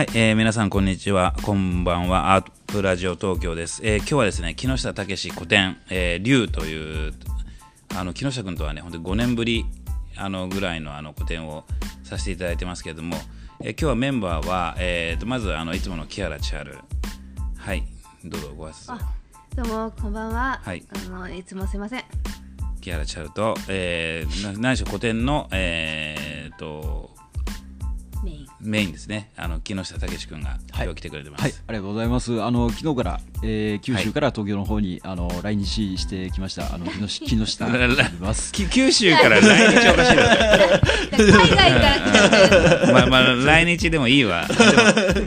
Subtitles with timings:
[0.00, 3.82] はい、えー皆さんこんにちは、こんばんは、アープラジオ東京です。
[3.84, 7.12] えー今日はですね、木下武古典、えー、龍という、
[7.94, 9.66] あの木下君とはね、本当に5年ぶり
[10.16, 11.66] あのぐらいのあの個展を
[12.02, 13.14] させていただいてますけれども、
[13.60, 16.78] えー今日はメンバーは、えーとまずあのいつもの木原千春、
[17.58, 17.84] はい、
[18.24, 18.98] どうぞご挨拶
[19.54, 20.60] どうもこんばんは。
[20.64, 22.04] はいあのいつもすいません。
[22.80, 27.09] 木原千春と、えー、な何しろ古典の、えー、と
[28.22, 28.46] メイン。
[28.60, 31.42] メインですね、あの木下武君が今日来てくれてます。
[31.42, 32.42] はい、ありがとうございます。
[32.42, 36.74] あの昨日から、えー九州から東京の方に、あの来日してきました。
[36.74, 40.24] あの木下 木下九州から来日おかしいな
[41.16, 42.92] 海外から来た。
[42.92, 44.46] まあまあ来日でもいいわ。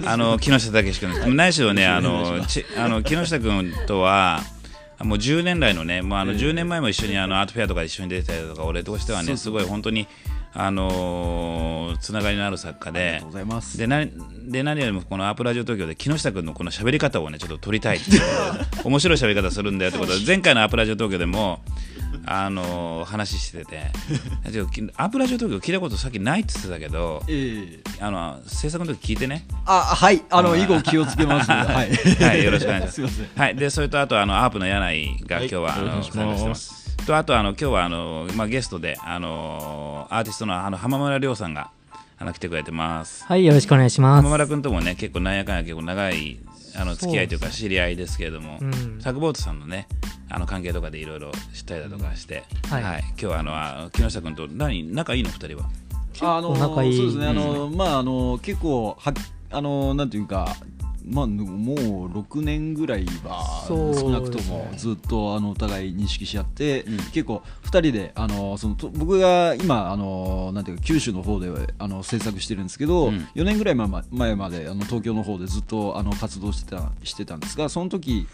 [0.06, 4.42] あの木下武君、何しろねあのちあの木下君とは。
[5.04, 10.08] もう10年来のね、もうあの10年前も一緒にあのアートフェアとか一緒に出てたりとか、俺としてはね、すごい本当に、
[10.56, 13.24] あのーつながりのある作家で。
[13.78, 14.06] でな
[14.46, 18.20] で何よりもこのアープラジオ東京で木下君のこの喋り方をねちょっと撮りたいってい
[18.84, 20.26] 面白い喋り方するんだよってことで。
[20.26, 21.62] 前回のアープラジオ東京でも
[22.26, 23.92] あの話してて。
[24.98, 29.46] アープラジオ東京聞いたことさっきないって言ってたけどえーあの制作の時聞いてね。
[29.66, 31.50] あはい、あの以後気をつけます。
[31.52, 33.24] はい、はいよろしくお願いします。
[33.36, 33.56] はい。
[33.56, 35.72] でそれとあとあのアープの柳井が今日は、はい。
[35.80, 41.70] あの参加してますとあとあの今日はあの、まあ、ゲストであのアーティストのあの浜村亮さんが
[42.18, 43.26] あの来てくれてます。
[43.26, 44.22] はい、よろしくお願いします。
[44.22, 46.40] 浜村君ともね結構なんやかんや結構長い
[46.76, 49.00] あの付き合いというか知り合いですけれども、うん。
[49.02, 49.88] サグボートさんのね
[50.30, 53.04] あの関係とかでいろいろ知ったりだとかして、はい。
[53.10, 55.70] 今日はあのあ木下君と何仲いいの二人は？
[56.22, 56.98] あの構仲いい。
[56.98, 57.28] そうですね。
[57.28, 59.14] あの、まああの結構は
[59.52, 60.56] あのなんていうか。
[61.06, 66.98] まあ、もう6年ぐらいは少なくともずっとあのお互い認識し合って、うん。
[66.98, 73.28] 結構2人であのそのと僕が今あのなんていうか九州の方であの制作してるんですけど、うん。
[73.36, 78.28] 4年ぐらい前ま前まであの東京の方でずっとあの活動してたしてたんですがその時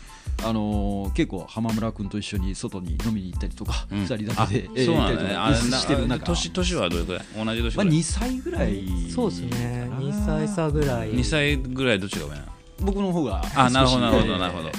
[0.43, 4.03] あの結構浜村君と一緒に外に飲みに行ったりとか、うん。
[4.03, 5.29] 2人だけであそうなんだね。
[5.29, 6.25] 行ったりとかあれなしてる中。
[6.25, 7.23] 年年はどれくらい？
[7.45, 9.87] 同じ年まあ、ぐらい、2歳ぐらいそうですね。
[9.89, 11.11] かな2歳差ぐらい。
[11.11, 12.58] 2歳ぐらいどっちが上なの？
[12.81, 14.71] 僕の方があなるほどなるほどなるほど。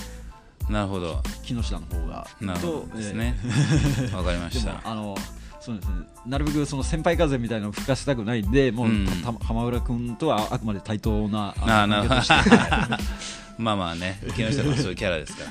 [0.70, 1.20] なるほど。
[1.42, 2.26] 木下の方が。
[2.40, 3.36] なるほどとですね。
[4.14, 4.72] わ、かりました。
[4.72, 5.16] もあの
[5.60, 5.94] そうですね。
[6.26, 9.06] なるべくその先輩風みたいなのを吹かせたくないんでもう、うん。
[9.06, 11.54] た浜浦君とはあくまで対等な
[13.58, 15.44] まあまあね、木下君はそういうキャラですか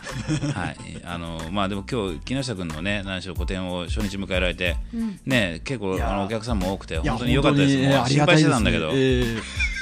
[0.47, 0.53] ら。
[0.59, 0.77] はい。
[1.05, 4.77] あの、まあでも今日、木下君のね、何しろ個展を初日迎えられて、
[5.25, 7.75] ね、結構あのお客さんも多くて、本当に良かったです。
[7.75, 8.91] 本当にもう心配してたんだけど。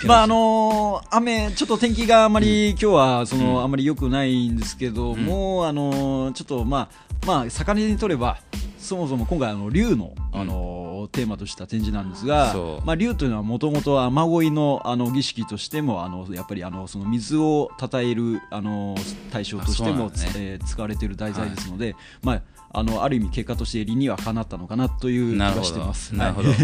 [0.06, 3.63] まああのー雨ちょっと天気があまり、今日はその、うん。
[3.63, 5.25] あまり良くないんですけどん。
[5.25, 8.38] も、あのーちょっとまあまあ魚にとれば
[8.78, 12.53] そもそも今回あの竜の、あのーテーマとした展示なんですが
[12.84, 18.96] まあ竜というのはもともと雨乞いのあの儀式としてもあのやっぱりあのその水をたたえるあの
[19.31, 20.12] 対象としても、ね。
[20.35, 22.41] えー使われている題材ですので、まあ
[22.72, 26.16] あのある意味結果として理にはかなったのかなという気がなるほどしてます。。
[26.16, 26.50] なるほど。
[26.50, 26.57] はい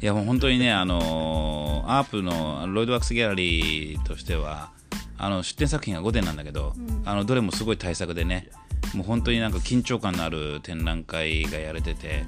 [0.00, 4.70] いや、もう本当にね、あのーアープのロイドワックスギャラリーとしては、
[5.16, 6.74] あの出展作品が5点なんだけど、
[7.04, 8.48] あのどれもすごい大作でね、
[8.94, 12.24] もう本当になんか緊張感のある展覧会がやれてて、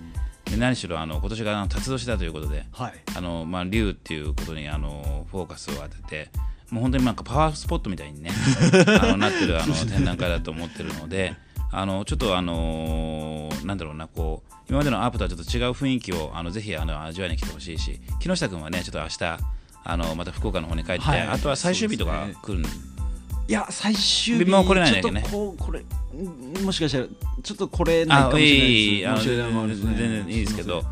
[0.51, 6.31] で何しろあの今年が辰年だということで、はいあのまあ、竜っていうことにあのフォーカスを当てて
[6.71, 8.31] もう本当になんかパワースポットみたいにね
[9.01, 11.35] あのなってるあの展覧会だと思ってるので
[11.73, 19.39] あのちょっとあのなんだろうなこう今までのアープとはちょっと違う雰囲気をあのぜひあの味わいに来てほしいし木下君はねちょっと明日
[19.83, 27.07] あのまた福岡の方に帰って、はいあとは最終日とか来るんいや最終日もう来れないんだけどねちょっとこうこれんもしかしたら
[27.43, 30.83] ちょっとこれないかあもしれないです全然いいですけど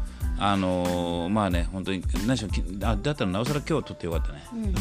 [0.40, 4.46] あのまあね本当に何しろきあだったらなおさら今日撮ってよかったね。
[4.52, 4.64] うん。
[4.64, 4.74] うん、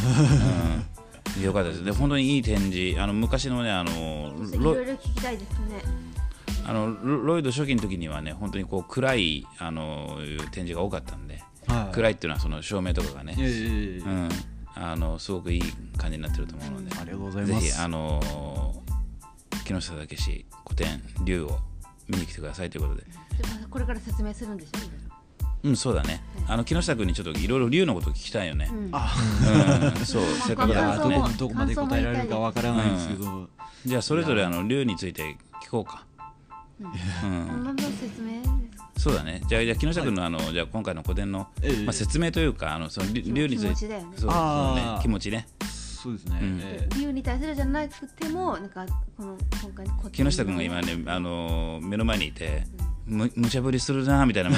[1.42, 1.84] よかったです。
[1.84, 5.82] で、本当にいい展示、あの昔のね、あのいロろいろ聞きたいですね。
[6.66, 10.18] あのロロイド初期の時にはね、本当にこう暗いあの
[10.52, 11.96] 展示が多かったんで、はい。
[11.96, 14.30] 暗いっていうのはその照明とかがね、いやいやいやいやうん、
[14.76, 15.62] あのすごくいい
[15.98, 17.66] 感じになってると思うので、ありがとうございます。
[17.66, 18.84] ぜひあの
[19.64, 21.60] 木下武史古典竜を
[22.08, 23.04] 見に来てくださいということで、
[23.70, 24.78] これから説明するんでしょ？
[24.80, 25.07] う
[25.72, 26.24] ん、そうだね。
[26.48, 28.70] あの木下君にちょっといろいろ竜のこと聞きたいよね。
[28.72, 28.90] うん。
[28.92, 29.14] あ
[29.98, 31.30] うん、そう、せっかくだからねこ。
[31.38, 33.50] どこまで答えられるかわからないんですけど、
[33.86, 36.06] じゃあそれぞれあの竜について聞こうか。
[36.80, 36.84] う
[37.28, 38.90] んまず説明ですか？
[38.98, 39.42] そうだね。
[39.48, 43.68] じゃあ、じゃあ木下君の、あの、じゃあ今回の古典の、ええまあ、説明というか、あの、その、り気持竜について。
[43.68, 45.48] 気持ちだよねそうあーそうね、気持ちね。
[45.62, 48.86] そうですね、うんえ理由に対するじゃなくてもなんか
[49.18, 52.64] この今回の木下君が今ね、あの、目の前にいて。
[53.08, 54.50] む無茶ぶりするなみたいな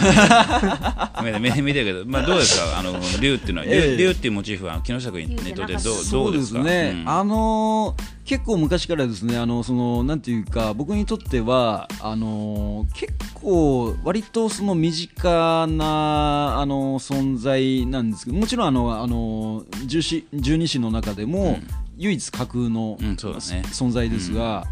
[1.24, 2.80] 目で 目で見てるけど、まあ、どうですか？
[2.80, 3.98] あの竜っていうのは、ええ。
[3.98, 6.40] 竜竜っていうモチーフは木下君にとってどうどそううでか？
[6.40, 7.10] ですすね、うん。
[7.10, 21.68] あのー結構昔からですねあのそのなんていうか僕にとってはあのー結構割とその身近なあの存在なんですけどもちろんあのあの十四十二支の中でも、うん
[22.00, 23.64] 唯一架空の、うんそうだね。
[23.68, 24.66] 存在ですが、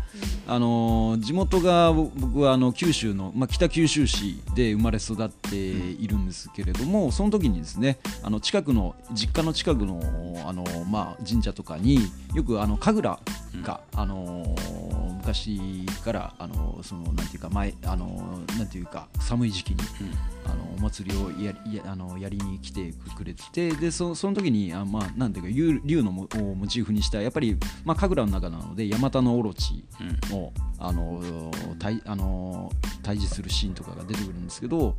[0.48, 10.02] あの地元が僕はあの九州の、まあ、北九州市で生まれ育っているんですけれども、その時にですねあの近くの実家の近くの
[10.48, 12.00] あの、まあ、神社とかに
[12.34, 13.20] よくあの神楽
[13.62, 14.56] が、あの
[15.20, 19.78] 昔からあのそのなんていうか前あのなんていうか寒い時期に、
[20.46, 26.28] あのお祭りをやりやあのやりに来てくれててでそその時にあ、まあ、なんていうか竜竜のモ
[26.68, 29.86] チーフにしたやっぱり、まあ、神楽の中なのでヤマタノオロチ
[30.30, 32.72] の,、あの対あの
[33.04, 34.96] 対峙するシーンとかが出てくるんですけど、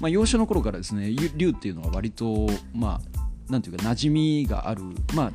[0.00, 3.00] まあ、幼少の頃からですねゆ竜っていうのは割とま
[3.48, 4.12] あなんていうか馴染
[4.42, 4.82] みがある
[5.14, 5.32] まあ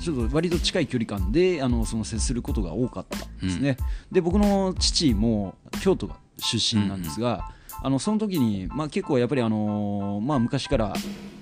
[0.00, 3.76] ちょっと割と近い距離感であのその接することが多かったんですね。
[4.10, 7.52] で僕の父も京都が出身なんですが、
[7.84, 10.94] あのその時に、まあ、結構やっぱり、あのまあ、昔から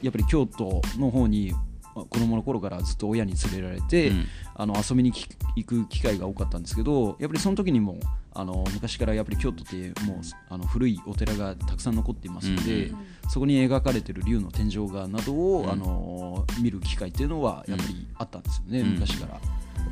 [0.02, 4.26] やっぱり京都の方にまあ子供の頃からずっと親に連れられて、うん。
[4.54, 5.26] あの遊びにき
[5.56, 7.98] 行く機会が多かったんですけどやっぱりその時にも
[8.34, 10.20] あの昔からやっぱり京都ってもう
[10.50, 15.70] あの古いお寺がたくさん残っていますので、うんそこに描かれてる竜の天井画などを、うん。
[15.70, 18.86] あの見る機会っていうのはやっぱりあったんですよね、うん。
[18.94, 19.40] 昔から。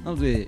[0.04, 0.44] なので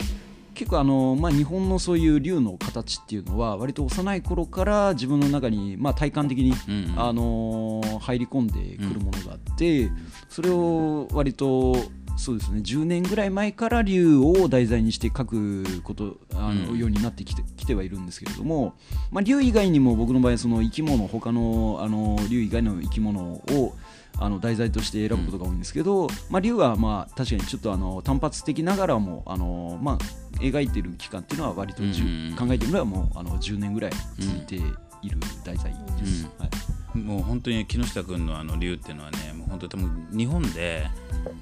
[0.55, 9.91] 結構あの、まあ、日本のそういう竜の形っていうのは割と幼い頃から自分の中に、まあ、体感的に、うんあのー入り込んでくるものがあって、
[10.29, 11.77] それを割と
[12.17, 18.75] そうですね10年ぐらい前から竜を題材にして書くことあの、うんようになってきてきてはいるんですけれども、
[19.11, 23.75] まあ、竜以外にも僕の場合その生き物他のあの竜以外の生き物を
[24.19, 29.99] あの題材として選ぶことが多いんですけど、まあ、竜はまあ確かにちょっとあの単発的ながらもあの、まあ、
[30.41, 34.61] 描いてる期間っていうのは割とうん考えてみればもうあの10年ぐらい続いてい
[35.09, 36.25] る題材です。
[36.25, 36.45] うん。
[36.45, 36.51] はい。
[36.95, 40.87] もう本当に木下君のあの竜っていうのはねもう本当に多分日本で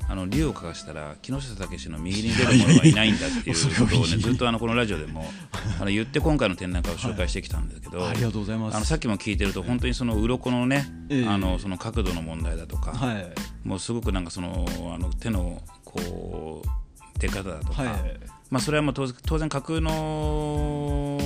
[0.09, 3.57] あの竜を描かしたら木下武の右に出る者はいないんだっていう
[3.87, 5.25] ことをねずっとあのこのラジオでも
[5.81, 8.77] あの言って今回の展覧会を紹介してきたんだけど、ありがとうございます。
[8.77, 11.27] あのさっきも聞いてると本当にその鱗のね、ええ。
[11.27, 13.33] あのその角度の問題だとか、はい。
[13.65, 21.19] もうすごくなんかそのあの手のこう出方だとか、はいまあ、それはもう当然架空の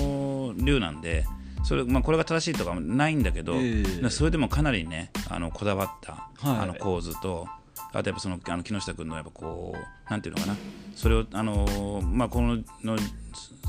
[0.56, 1.24] 竜なんで
[1.64, 4.10] それ、まあ、これが正しいとかもないんだけど、ええ。
[4.10, 6.58] それでもかなりねあのこだわった、はい。
[6.60, 7.46] あの構図と
[7.92, 10.56] あとやっぱそのあの木下君のやっぱこうなんていうのかな。
[10.96, 12.98] それをあの、まあ、このの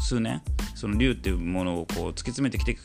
[0.01, 0.41] 数年
[0.75, 2.81] その竜っていうものをこう突き詰めてきてか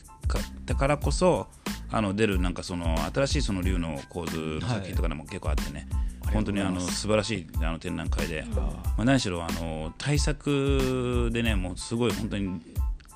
[0.65, 1.47] たからこそ
[1.91, 5.87] あの出るなんかその新しいその竜の構図の作品とかでも結構あってね、
[6.33, 12.61] 本当にあの素晴らしいあの展覧会で、まあ、何しろあの対策でねもうすごい本当に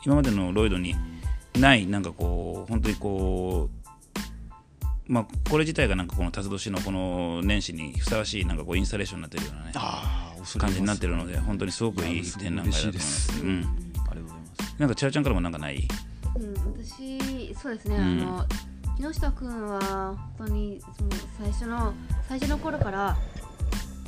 [0.06, 0.96] 今までのロイドに
[1.60, 9.72] ないなんかこう本当にこうまあこれ自体がなんかこの辰年のこの年始にふさわしいなんかこうインスタレーションになってるようなね
[10.58, 13.42] 感じになってるので本当にすごくいい展覧会だと思います。
[13.44, 14.76] うん、ありがとうございます。
[14.80, 15.88] なんか千代ちゃんからもなんかない？
[16.36, 18.02] うん、私そうですね、うん。
[18.02, 18.46] あの
[18.98, 21.10] 木下君は本当にその
[21.40, 21.94] 最初の
[22.28, 23.18] 最初の頃から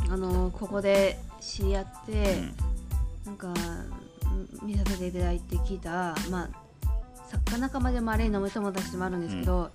[0.10, 2.38] あのここで知り合って、
[3.26, 3.48] なんか
[4.62, 6.50] うん見させていただいて聞いたまあ
[7.30, 9.72] 作家仲間でもあれ飲む友達でもあるんですけど、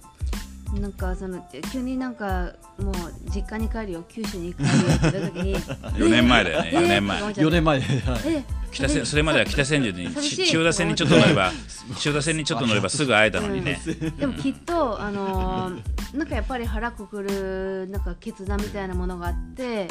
[0.79, 2.95] なんかその急になんかもう
[3.35, 5.57] 実家に帰るよ九州に帰るよって言った時に
[5.99, 7.23] 4年前だよねえ4年前。
[7.23, 7.81] 4年前。
[7.81, 11.51] はいえ北千それまでは北千住に千代田線にちょっと乗れば
[11.99, 13.81] 千代田線にちょっと乗れば すぐ会えたのにね、
[14.17, 15.83] でもきっと、あのー
[16.17, 19.89] なんかやっぱり腹くくるなんか決断みたいなものがあって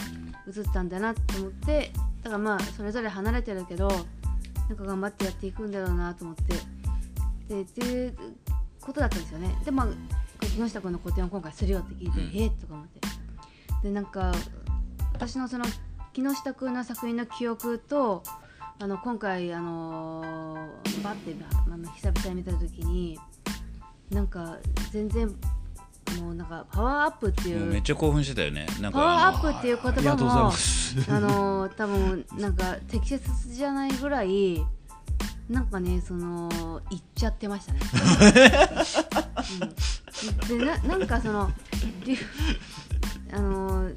[0.48, 1.94] 映ったんだなと思って
[2.24, 3.88] だからまあそれぞれ離れてるけど
[4.68, 6.56] なんか頑張ってやっていくんだろうなと思って。
[7.50, 8.16] でっていう
[8.80, 9.56] ことだったんですよね。
[9.66, 9.88] でまあ
[10.40, 13.00] 木下君の個展を今回するよって聞いて、うんえっとか思って。
[13.84, 14.34] でなんか
[15.14, 15.66] 私のその
[16.14, 18.24] 木下君の作品の記憶と
[18.80, 23.18] あの今回あのーバッてあの久々に見た時に
[24.10, 24.58] なんか
[24.92, 25.28] 全然
[26.20, 28.66] もうなんかパワーアップっていうめっちゃ興奮してたよね。
[28.82, 30.52] なんパワーアかップっていう言葉も。
[31.10, 34.66] あのー多分なんか適切じゃないぐらい
[35.50, 37.80] なんかねその言っちゃってましたね。
[39.62, 39.76] うん、
[40.48, 41.50] でななんかその
[43.32, 43.96] あのー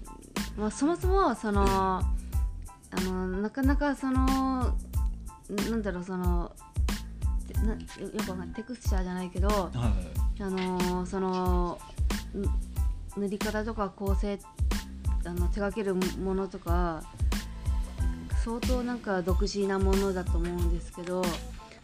[0.57, 4.77] まあ、そもそもそのあのなかなかその
[5.71, 6.53] なんだろうその
[7.49, 7.79] てなよ
[8.11, 9.71] くわかんないテクスチャーじゃないけどは
[10.39, 11.79] いあのーその
[12.37, 14.39] ん塗り方とか構成
[15.25, 17.03] あの手掛けるものとか
[18.45, 21.23] 相当なんか独自なものだと思うんですけど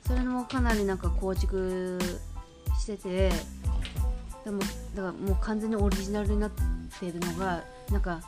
[0.07, 1.99] それもかなりなんか構築
[2.79, 3.31] してて
[4.49, 6.51] でもだからもう完全にオリジナルになっ
[6.99, 8.23] ているのがなんか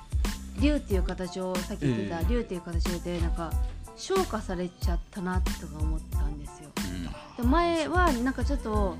[0.60, 3.50] 竜っていう形をさっき言ってたええ竜っていう形でなんか
[3.96, 6.68] 昇華されちゃったなとか思ったんですよ。
[7.38, 8.96] で前はなんかちょっと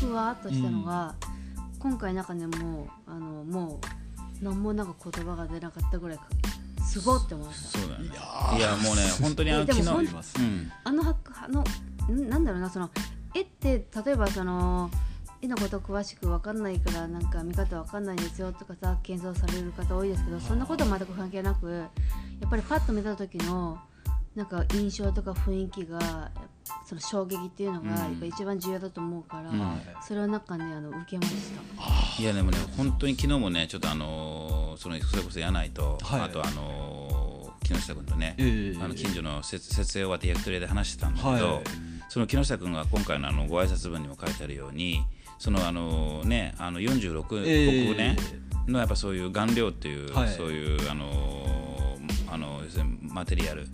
[0.00, 1.14] ふわっとしたのが、
[1.78, 3.80] 今回なんかねもうあのも
[4.42, 6.18] う何もなんか言葉が出なかったぐらい
[6.84, 7.78] すごって思いました。
[7.78, 8.06] そうだね。
[8.58, 11.64] いやもうね 本当にあの昨日うんあのはあの
[12.12, 12.28] ん。
[12.28, 12.90] なんだろうなその
[13.32, 14.90] 絵って例えばその
[15.44, 21.90] 絵のこと詳しく分かんないからなんか見方分かんないんですよとかさ検討される方多いですけどそんなことは全く関係なくや
[22.46, 23.78] っぱりパッと見た時の
[24.34, 26.30] なんか印象とか雰囲気が
[26.86, 27.96] その衝撃っていうのがうん。
[27.96, 29.80] やっぱ一番重要だと思うから、うん。
[30.02, 31.30] それをなんかねあの受けまし
[32.16, 32.22] た。
[32.22, 36.20] いやでもね本当に昨日もねちょっとあのーそのそれこそ柳井と、はい。
[36.22, 38.82] あとあのー木下君とね、ええ。
[38.82, 41.64] あの近所の設設営終わって焼き鳥屋で話してたんだけど、はい。
[42.08, 45.04] その木下君が今回のあのご挨拶文にも書いてあるように
[45.38, 48.16] そのあのねあの46ええ国ね、
[48.66, 50.28] のやっぱそういう顔料っていう、はい。
[50.28, 51.98] そういうあの
[52.30, 52.60] あの
[53.02, 53.66] マテリアル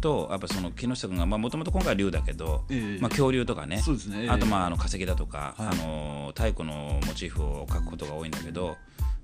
[0.00, 3.00] とやっぱその木下君がもともと今回は竜だけど、ええ。
[3.00, 3.82] まあ、恐竜とかねね
[4.22, 4.28] ええ。
[4.28, 5.66] あとまああの化石だとか、はい。
[5.68, 8.76] あの太古のモチーフを描くことが多いんだけど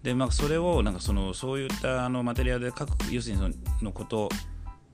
[0.02, 4.30] で、まあ、それをなんかそのそういったあのマテリアルで描く要するにそののこと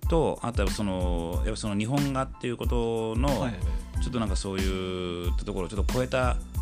[0.09, 3.55] とあとはそのやっぱその日本画っていうことの、はい。
[4.03, 6.56] ちょっとなんかそういうところをちょっと超えたええ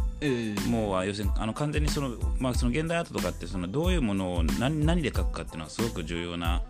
[0.68, 6.62] もう要するにあの完全にその,、まあ、その現代アートとかってそのどういうものを何何で描くかっていうのはすごく重要な、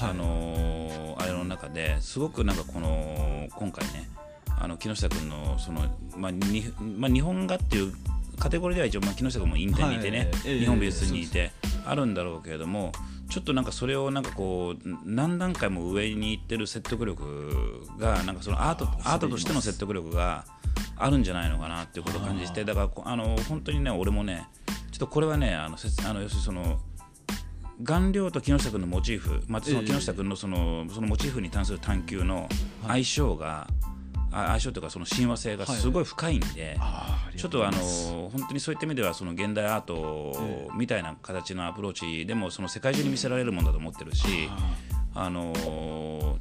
[0.00, 4.08] あのーあれの中ですごくなんかこの今回ね
[4.58, 5.82] あの木下君のその、
[6.16, 7.92] まあにまあ、日本画っていう
[8.38, 10.28] カテゴリーでは一応、まあ、木下君もインテにいてね、はい。
[10.46, 10.58] ええ。
[10.60, 11.52] 日本美術にいて
[11.86, 12.92] あるんだろうけれども
[13.28, 20.44] ちょっとなんかそれをなんかこう何段階も上に行ってる説得力がなんかそのアートアートとしての説得力が
[20.96, 24.48] あるんじゃないのかなっていうことを感じてだからこあの本当にね俺もね
[24.90, 26.80] ちょっとこれはねあのせあの要するにその
[27.82, 29.86] 顔料と木下君のモチーフ、まあ、そのええ。
[29.86, 32.48] 木下君のそのそのモチーフに関する探求の
[32.86, 33.66] 相性が、
[34.30, 37.78] あ相性というかその親和性がすごい深いんで、あーちょっとあの
[38.30, 44.48] 本当にそういった意味ではその現代アートえみたいな形のアプローチでもその世界中に見せられるものだと思ってるし、
[45.14, 46.38] あの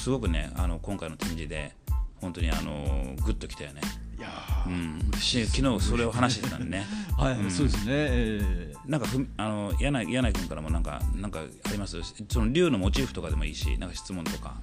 [0.00, 1.74] すごくねあの今回の展示で
[2.20, 3.80] 本当にあのグッときたよね。
[4.18, 4.28] いや
[4.66, 6.86] うん、し昨日それを話してたんでね。
[7.16, 7.50] ー はい、うん。
[7.50, 11.96] そうですね、えなんかふあの柳井柳井君からもなんかなんかあります？
[12.28, 14.54] その竜のモチーフとかでもいいしなんか質問とか。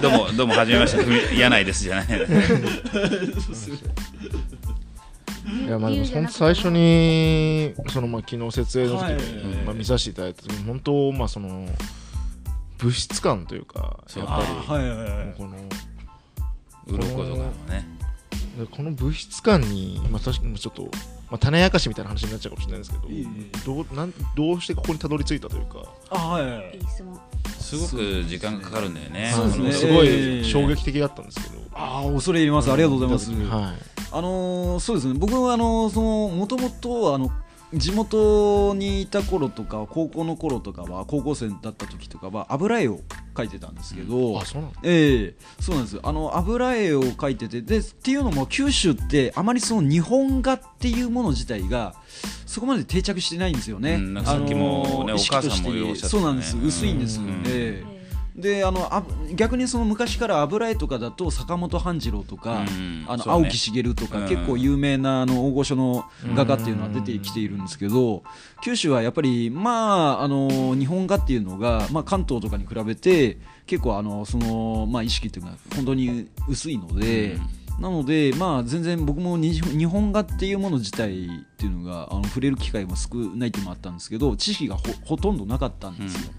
[0.00, 1.02] どうもどうもはじめまして。
[1.02, 2.06] ふみ柳井ですじゃない。
[5.66, 9.14] いやまあでも本当最初にそのまあ昨日設営の時はい。
[9.14, 9.20] に
[9.64, 11.66] まあ見させていただいた時に本当まあその
[12.78, 15.26] 物質感というかやっぱりあーはいはいはい。
[15.26, 17.36] もうこの鱗とかも
[17.68, 17.86] ね。
[18.58, 20.88] でこの物質感にまあ確かにちょっとま
[21.32, 23.26] あ種明かしみたいな話になっちゃうかもしれないですけどいえい
[23.64, 25.84] どうなんどうしてここにたどり着いたというか。
[26.10, 26.78] あはいはい
[27.60, 29.30] すごく時間がかかるんだよね。
[29.34, 29.72] そうですね。
[29.72, 31.62] すごええい衝撃的だったんですけど。
[31.74, 32.72] ああ恐れ入ります。
[32.72, 33.74] ありがとうございます、は
[34.10, 35.14] あのーそうですね。
[35.18, 37.30] 僕はあのーそのもともとあの
[37.72, 43.00] 地元にいた頃とか高校の頃とかは高校生だった時とかは油絵を
[43.34, 44.80] 描いてたんですけど、いあそうなんだ。
[44.84, 46.00] ええそうなんです。
[46.02, 51.94] あの油絵を描いててでっていうのも九州ってあまりその日本画っていうもの自体が
[52.46, 53.96] そこまで定着してないんですよね。
[53.96, 56.08] うんなんかさっきもねあのー意識とお母さんもおっしゃってたね。
[56.08, 56.56] そうなんです。
[56.56, 57.20] 薄いんです。
[57.20, 57.42] うん。
[57.46, 57.97] ええ
[58.38, 59.02] であのあ
[59.34, 66.04] 逆にその昔から油絵とかだと坂本半次郎とか、うんあの青木茂とか、うん結構有名なあの大御所の
[66.34, 68.22] 画家っていうのは出てきているんですけど、
[68.62, 77.38] 九州はやっぱりまああの日本画っていうのが、まあ、関東とかに比べて結構あのその、まあ、意識っていうのが本当に薄いので。
[77.80, 86.32] なので、まあ、全然僕もに日本画っていうもの自体っていうのがあの触れる機会も少ないっていうのもあったんですけど知識がほほとんどなかったんですよ。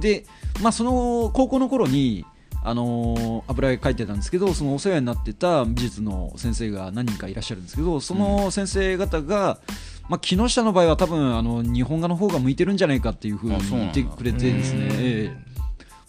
[0.00, 0.26] で、
[0.62, 2.24] まあ、その高校の頃に
[2.64, 9.58] あのー油絵描いてたんですけどそのお世話になってた美術の先生が何人かいらっしゃるんですけどその先生方が、
[10.08, 15.36] まあ、木下の場合は多分あの日本画の方が向いてるんじゃないかっていうふうに言ってくれてですね、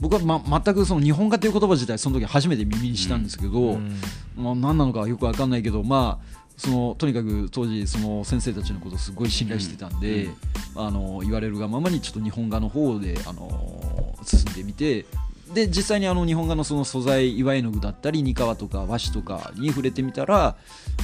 [0.01, 3.95] 僕は、ま、全くその日本画という言葉自体その時初めて耳にしたんですけど、うん。
[4.37, 10.29] まあ、何なのかよく分かんないけど、まあ、そのとにかく当時その先生たちのことをすごい信頼してたんで、
[10.75, 15.05] あの言われるがままにちょっと日本画の方であの進んでみて
[15.53, 20.55] で実際にあの日本画のその素材岩絵の具だったり煮皮とか和紙とかに触れてみたら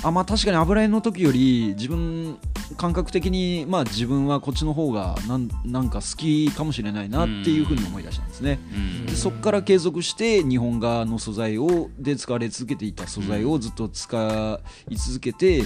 [0.04, 2.38] あまあ確かに油絵の時より自分
[2.78, 8.60] 感覚的にまあ自分はこっちの方がなんなんか好きかもしれないなっていうふうに思い出したんですね。
[8.74, 14.60] うんでそこから継続して日本画の素材をで使われ続けていた素材をずっと使
[14.90, 15.64] い続けて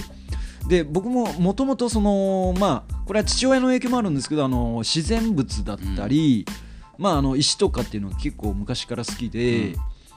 [0.68, 6.46] で僕ももともとそのまあこれは父親の影響もあるんですけどあの自然物だったり、
[7.00, 9.74] まあ、あの石とかっていうのが結構昔から好きで。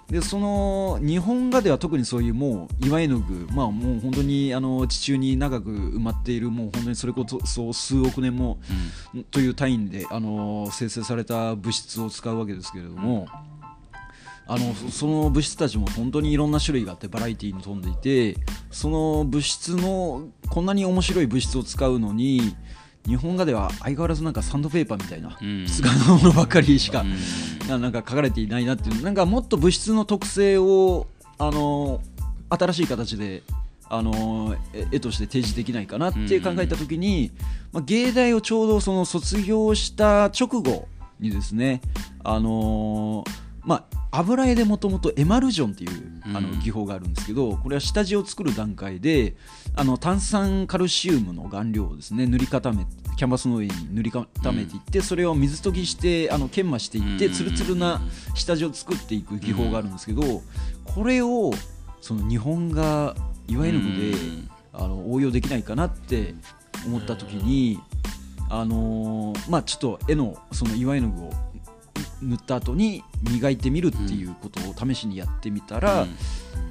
[0.10, 8.60] でその日本画では特にそういうもう岩絵の具まあもう本当にあの地中に長く埋まっているもう本当にそれこそ数億年も
[9.32, 13.28] という単位であの生成された物質を使うわけですけれども、
[14.46, 18.36] あのそその物質たちも本当にいろんな種類があってバラエティーに富んでいて
[18.72, 22.56] その物質のこんなに面白い物質を使うのに
[23.06, 25.68] 日本画では相変わらずなんかサンドペーパーみたいなうん。
[25.68, 27.68] 質感のものばっかりしか、うん。
[27.68, 31.08] ななんか書かれていないなっていうなんかもっと物質の特性を
[31.38, 32.02] あの
[32.50, 33.44] 新しい形で
[33.90, 37.32] あのえ絵として提示できないかなって考えた時に、
[37.72, 40.88] まあ、芸大をちょうどその卒業した直後
[41.20, 41.82] にですね
[42.24, 43.24] あの
[43.62, 49.36] まあ油絵でもともとエマルジョンっていうあのうん技法があるんですけどこれは下地を作る段階で
[49.76, 57.34] あの炭酸カルシウムの顔料をですね塗り固めキャンバスの上に塗り固めていって、それを水研ぎしてあの研磨していって、うん。
[57.34, 58.02] ツルツルな
[58.34, 60.42] 下地を作っていく技法があるんですけど、
[60.84, 61.52] これを
[62.02, 63.16] その日本画
[63.48, 64.50] 岩絵の具で、うん。
[64.76, 66.34] あの応用できないかなって
[66.88, 67.80] 思った時に、
[68.50, 71.32] あのーまあちょっと絵のその岩絵の具を
[72.24, 76.08] 塗った後に磨いてみるっていうことを試しにやってみたら、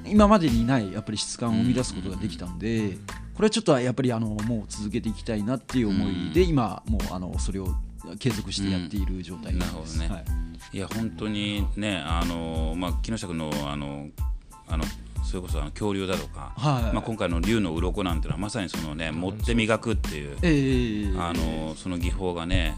[0.05, 2.97] 今までにないやっぱり質感を生み出すことができたんで、
[3.33, 7.75] これはちょっとやっぱりあのもう続けていきたいなっていう思いで、今もうあのそれを
[8.19, 9.99] 継続してやっている状態なんです。
[9.99, 10.09] ね。
[10.09, 10.25] はい。
[10.71, 14.09] いや本当にねあのまあ木下君のあの
[14.67, 14.83] あの
[15.23, 16.93] それこそあの恐竜だとか、はい。
[16.93, 21.17] まあ今回の竜の鱗なんていうのはまさにそのね持って磨くっていうええ。
[21.17, 22.77] あのその技法がね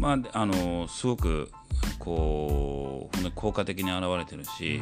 [0.00, 1.50] まああのすごく
[1.98, 4.80] こう本当に効果的に現れてるし、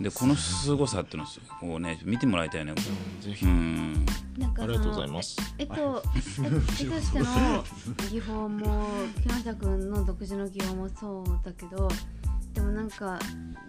[0.00, 1.22] でこの凄さっていう
[1.66, 2.74] のをね見てもらいたいよね。
[3.20, 3.44] ぜひ。
[3.44, 4.04] うん。
[4.36, 5.36] なんかありがとうございます。
[5.58, 7.26] えっと、え絵としての
[8.10, 8.88] 技法も
[9.22, 11.88] 木下君の独自の技法もそうだけど
[12.54, 13.18] でもなんか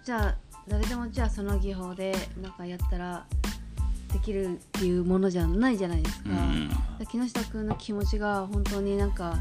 [0.02, 0.34] じゃあ
[0.66, 3.26] 誰でもじゃあその技法でなんかやったら
[4.12, 6.70] できるっていうものじゃないじゃないですか,、うん。
[7.06, 9.36] 木下君の気持ちが本当になんか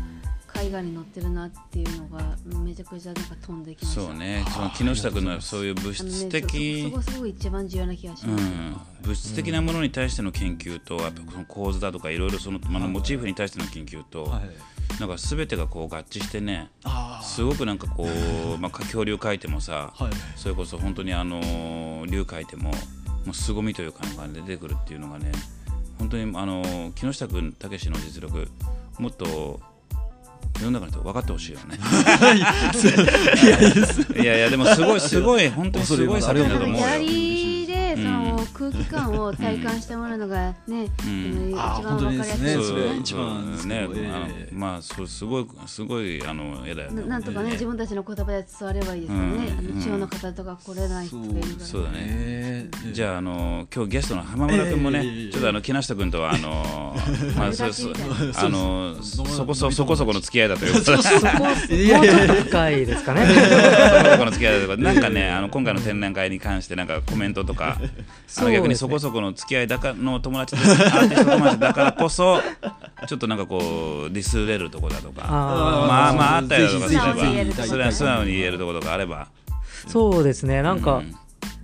[0.54, 4.02] 海外に乗ってるなっていうのがめちゃくちゃなんか飛んできました。
[4.02, 4.46] そうね。
[4.50, 14.42] その木下君のそういう物質的そそこそこすごい一番重要な気がします、うん、物質的なものに対しての研究と、やっぱその構図だとかいろいろその、まあ、モチーフに対しての研究と、はい。
[15.00, 16.70] なんか全てがこう合致してね。
[16.84, 20.12] あすごくなんかこう、まあ、恐竜描いてもさ、はい。
[20.36, 25.32] それこそ本当にあのー竜描いてももう凄みという感じが出てくるっていうのがね
[25.98, 28.48] 本当にあのー木下君たけしの実力
[29.00, 29.60] もっと
[30.60, 31.78] 世の中の人分かってほしいよね。
[34.22, 36.88] いやいやでもすごい すごい本当にすごい作品だと思うよ
[37.96, 41.52] その空気感を体感してもらうのがね、うん。
[41.52, 42.98] 一番わかりやすいですね。
[43.00, 43.88] 一番ね、
[44.52, 47.02] まあそうすごいすごいあの絵だよね。
[47.04, 49.60] ななんとかね、自分たちの言葉で伝わればいいですよね、うん。
[49.60, 51.84] あの地方の方とか来れない人がいるから、そう。
[51.84, 51.98] だね。
[52.00, 55.32] ええじゃああの今日ゲストの浜村君もね、ええ。
[55.32, 56.96] ちょっとあの木下君とはあの
[57.38, 57.94] まあそうそう
[58.36, 61.02] あのそこそそこそこの付き合いだということで。
[61.02, 63.26] そこ、もうちょっと深いですかね。
[63.28, 64.84] そこそこの付き合いだということで。
[64.84, 67.78] なんかねあの今回の展覧会に関してなんかコメントとか、
[68.52, 72.42] 逆にそこそこの付き合いだかの友達でアーティスト友達だからこそ
[73.08, 75.24] ちょっとなんかこうディスれるとこだとか。
[75.26, 75.30] あ
[75.88, 79.28] まあまああったりとかすればこそれは素直に言えるところとかあれば。
[79.86, 80.62] ーそうですね。
[80.62, 81.16] なんか、うん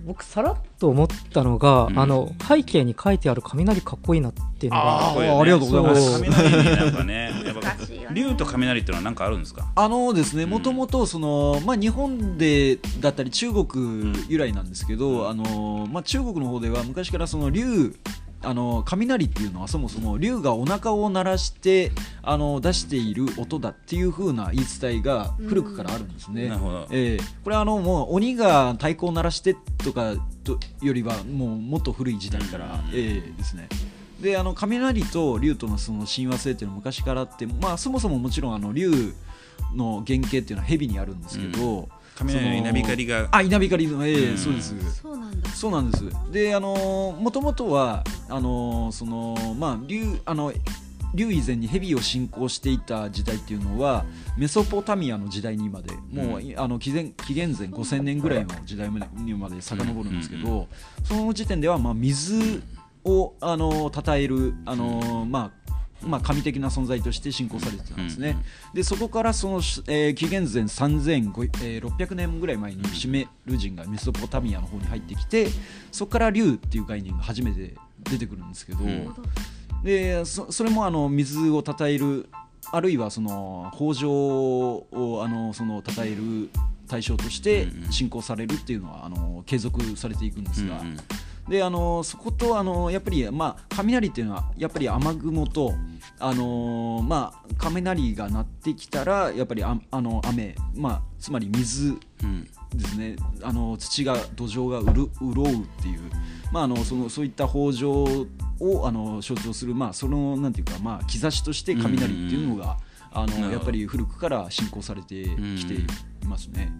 [0.04, 1.98] 僕さらっと思ったのが、うん。
[1.98, 5.40] あの背景に書いてある雷かっこいいなっていうのがかっこいいよね。
[5.40, 6.22] ありがとうございます。
[6.22, 7.30] 雷になんかね
[8.14, 9.66] 竜と雷っていうのは何かあるんですか？
[9.74, 17.94] あのですね、もともとその、まあ、日本でだったり中国由来なんですけど、あのまあ、中国の方では昔からその竜
[18.42, 26.50] あの雷っていうのはそもそも竜がお腹を鳴らしてあの出している音だっていう風な言い伝えが古くからあるんですね。
[26.90, 33.68] ええこれはあのもう鬼が太鼓を鳴らしてとかとよりはもうもっと古い時代から、ええですね。
[34.20, 39.14] であの雷と竜とのその親和性っていうのは昔からあって、まあ、そもそももちろんあの竜
[39.74, 41.88] の原型っていうのは蛇にあるんですけど、
[42.26, 43.28] 雷の稲光が。
[43.30, 44.38] あ稲光のええうん。
[44.38, 44.74] そうです。
[45.00, 45.50] そうなんだ。
[45.50, 46.04] そうなんです。
[46.30, 50.52] であのもともとはあのそのまあ竜あの
[51.14, 54.04] 竜以前に蛇を信仰していた時代っていうのは
[54.36, 60.68] メソポタミアの時代にまでもう、あの紀元紀元前5000年ぐらいの時代にまで遡るんですけど、
[61.00, 61.04] うん。
[61.04, 62.62] その時点ではまあ水
[63.04, 65.59] をあの称えるあの、まあ
[66.02, 68.36] まあ、神的な存在として信仰されてたんですね、
[68.74, 69.56] でそこからその、
[69.88, 75.48] えー紀元前3600年ぐらい前にシメル人がメソポタミアの方に入ってきて
[75.92, 77.74] そこから竜っていう概念が初めて
[78.10, 79.14] 出てくるんですけど、うん。
[79.82, 82.28] でそそれもあの水を称える
[82.72, 86.50] あるいはその豊穣をあのその称える
[86.86, 87.92] 対象としてうんうん。
[87.92, 90.96] 信仰されるっていうのはあの継続されていくんですが、うん
[91.50, 95.74] であのそことあのやっぱり、まあ、雷っていうのはやっぱり雨雲と、
[96.20, 103.16] あのまあ、雷が鳴ってきたらやっぱりああの雨、まあ、つまり水うんですね。
[103.42, 106.00] あの土が土壌がうる潤うっていう、
[106.52, 108.28] まあ、あのそのそういった豊穣
[108.60, 112.76] をあの象徴する、まあ、そのなんていうか、まあ、兆しとして雷っていうのが、
[113.10, 113.46] あなるほど。
[113.48, 115.24] のやっぱり古くから信仰されて
[115.56, 115.84] きてい
[116.28, 116.72] ますね。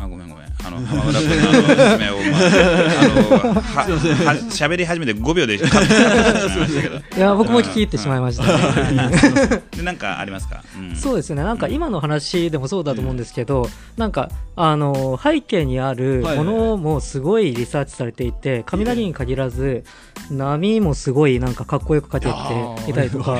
[0.00, 0.46] あごめんごめん。
[0.64, 8.44] あの浜村君の説明を、まあ、あのはり始めて5秒でいましたけどいや僕も聞き入ってしまいました、
[8.92, 9.62] ね。
[9.70, 11.42] でなんかありますか、うん、そうですね。
[11.42, 19.84] なんか今の話でもそうだと思うんですけど、なんかあの背景にあるものもすごいリサーチされていて雷に限らず
[20.30, 22.20] 波もすごいなんかかっこよく描
[22.76, 23.38] けていたりとか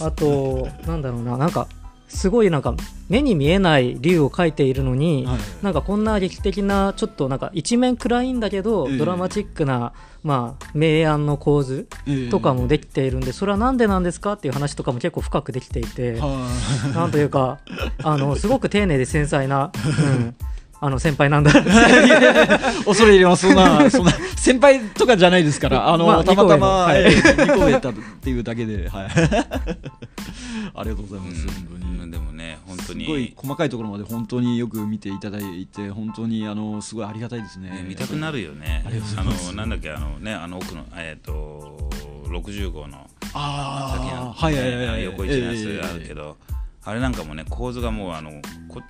[0.00, 1.36] あとなんだろうな。
[1.36, 1.68] なんか
[2.10, 2.74] すごいなんか
[3.08, 5.38] 目に見えない竜を描いているのに、はい。
[5.62, 8.98] なんかこんな劇的なちょっとなんか一面暗いんだけど、ええ。
[8.98, 9.92] ドラマチックな
[10.22, 11.88] まあ明暗の構図
[12.30, 16.48] とかもできているんで、それはなんでなんですかっていう話とかも結構深くできていて、は
[16.94, 17.58] なんというか
[18.02, 20.34] あのすごく丁寧で繊細な、うん、
[20.82, 21.52] あの先輩なんだ。
[22.86, 23.46] 恐れ入れます。
[23.46, 27.02] そんなそんな先輩とかじゃないですからあの、まあたまたまはい。
[27.02, 29.08] ええ二個上だっていうだけではい。
[30.74, 31.98] ありがとうございます、本当に。
[32.02, 37.68] うん、でもね本当すごいに、細かいところまで本当によく見ていただいて本当にあのすごいありがたいですね。
[37.68, 38.82] ね、見たくなるよね。
[38.86, 39.50] ありがとうあございます。
[39.50, 41.90] のなんだっけあのねあの奥のえっ、と
[42.28, 43.06] 60号の。
[43.34, 45.04] あ先の、あはいはいはいはい。
[45.04, 46.38] 横一のやつあるけど、
[46.84, 48.30] あれなんかもね構図がもうあの
[48.68, 48.80] こ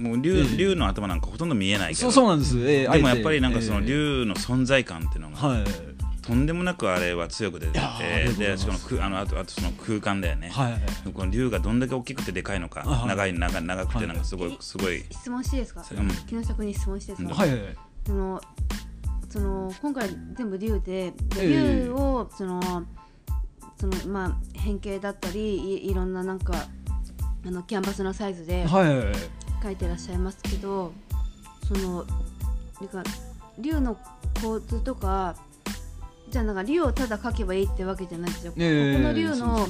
[0.00, 0.56] もう竜,、ええ。
[0.56, 2.00] 竜の頭なんかほとんど見えないけど。
[2.00, 5.64] そうそうなんです、ええでもやっぱりなんかそのええ竜の存在感っていうのが、はい。
[6.22, 8.32] とんでもなくあれは強く出てて。
[8.38, 14.02] でしかもくあのあとあとその空間だよね、はいこの竜がどんだけ大きくてでかいのか、はい長い長長くはい。
[14.02, 16.08] てなんかすごいすごい、質問していいですか、うん。
[16.26, 17.60] 木下君に質問していいですか、はいはい
[18.06, 18.40] その
[19.28, 22.60] その今回全部竜で竜をその
[23.76, 26.52] そのまあ変形だったりいいろんななんか
[27.46, 28.66] あのキャンバスのサイズで
[29.62, 30.92] 書いてらっしゃいますけど
[31.66, 32.04] その
[33.58, 33.96] 竜の
[34.40, 35.36] 構図とか
[36.30, 38.52] じゃあなんか竜をただ描けばいいってわけじゃないんですよ。
[38.56, 39.66] ええここの竜の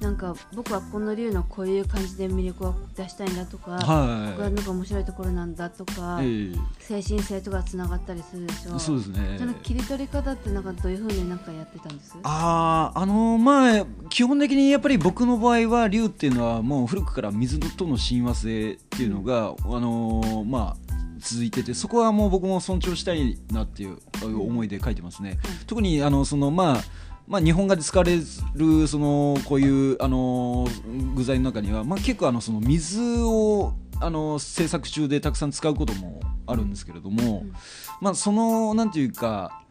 [0.00, 8.76] なんか僕はこの竜のこういう感じで魅力を出したいんだとか、ここがはいなんか面白いところなんだとか、え精神性とかつながったりするでしょ。
[8.76, 9.36] えそうですね。
[9.38, 12.16] その切り取り方ってなんかどういうふうになんかやってたんです？
[12.22, 20.87] あーあのまあ基本的にやっぱり僕の場合は竜っていうのはもう古くから水との親和性っていうのが、あのーまあ
[21.18, 26.84] 続いててそこはもう僕も尊重したいなっていう思いで書いてますね、特にあのそのまあ
[27.28, 28.16] まあ、日本画で使われ
[28.54, 37.52] るそのこういう、あのー具材の中には、まあ、結構あのその水を、あのー制作中でたくさん使うこともあるんですけれども、うん。
[38.00, 39.62] まあ、そのなんていうか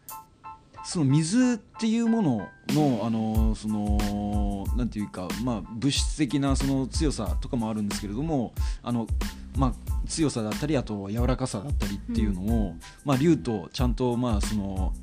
[0.85, 9.07] その水っていうもののあのそのなんていうか、まあ、物質的なその強さとかもあるんですけれどもあの、
[9.57, 14.93] まあ、強さだったりあと柔らかさだったりっていうのを、まあ、竜とちゃんとまあその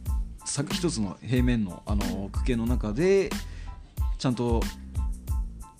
[0.44, 3.30] さ一つの平面のあの区形の中で
[4.18, 4.62] ちゃんと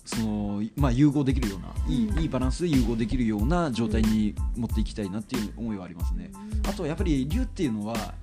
[0.05, 2.19] その、まあ、融合できるようないい,、うん。
[2.21, 6.31] いいバランスで融合できるような状態に持っていきたいなっていう思いはありますね。
[6.69, 8.15] あとやっぱり竜っていうのは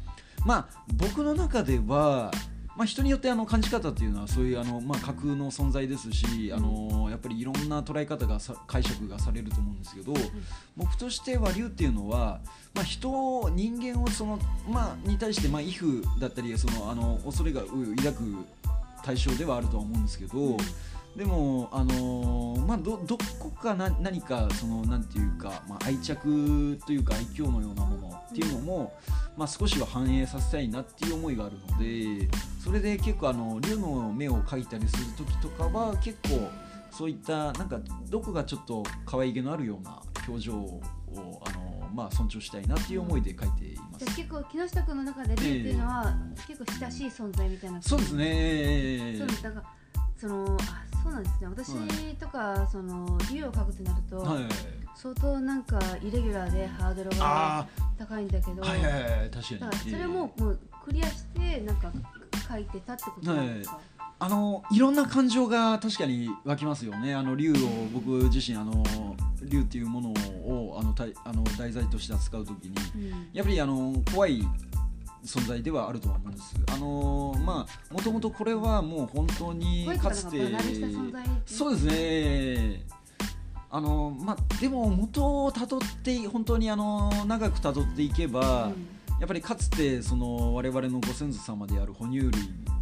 [0.45, 2.31] まあ僕の中では、
[2.77, 10.13] まあ、人によってあの感じ方っていうのはそういうあの、まあ、架空の存在ですしあのやっぱりいろんな捉え方がさ解釈がされると思うんですけど、
[10.77, 12.39] 僕としては竜っていうのは、
[12.73, 18.45] まあ、人人間をその、まあ、に対して、まあ、威風だったりそのあの恐れがう抱く
[19.03, 20.57] 対象ではあるとは思うんですけど。
[21.15, 28.93] でも、あのーまあ、どどこかな何かそのなんていうか、まあ、愛着というか愛嬌のようなものっていうのも、
[29.35, 32.29] まあ、少しは反映させたいなっていう思いがあるので
[32.63, 36.49] それで結構あの竜の目を描いたりする時とかは結構
[36.91, 40.81] そういったなんかどこがちょっと可愛げのあるような表情を、
[41.45, 44.05] あのーまあ、尊重したいなっていう思いで描いています。
[44.15, 46.15] 結構木下君の中で竜っていうのは、
[46.47, 49.15] 結構親しい存在みたいなそうですね。
[49.17, 49.43] そうです。
[49.43, 49.65] だから
[50.17, 51.47] そのあそうなんですね。
[51.47, 54.43] 私とかその竜を描くとなると、はい
[54.93, 59.59] 相当なんかイレギュラーでハードルがあ高いんだけど、あはいはいはい確かに。
[59.59, 61.91] だからそれももうクリアしてなんか
[62.49, 63.79] 書いてたってことなんですか、
[64.19, 67.15] あのいろんな感情が確かに湧きますよね。
[67.15, 67.55] あの竜を
[67.93, 68.83] 僕自身あの
[69.41, 72.75] 竜っていうものをあのたいあの題材として扱うときに。
[73.11, 73.29] うん。
[73.33, 74.43] やっぱりあの怖い
[75.23, 76.55] 存在ではあるとは思うんです。
[76.73, 80.51] あのまあもともとこれはもう本当にかつて
[81.45, 82.83] そうですね。
[83.69, 88.67] あのまあでも元をたどって本当にあの長くたどっていけば。
[88.67, 92.31] うんやっぱりかつてその我々のご先祖様である哺乳類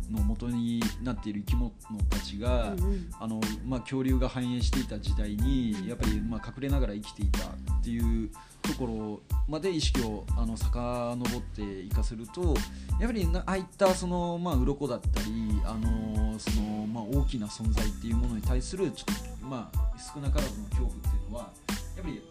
[0.09, 1.71] の元になっている生き物
[2.09, 12.55] たちが、うんうんあのまあ、恐竜が繁栄していた時代にやっぱりまあ隠れながら生きていたっていうところまで意識をあの遡っていかせると
[12.99, 19.79] やっぱりなああいったその、まあ、鱗だったりあのその、まあ、大きな存在っていうものに対するちょっと、まあ、
[20.13, 21.49] 少なからずの恐怖っていうのは
[21.95, 22.21] やっぱり、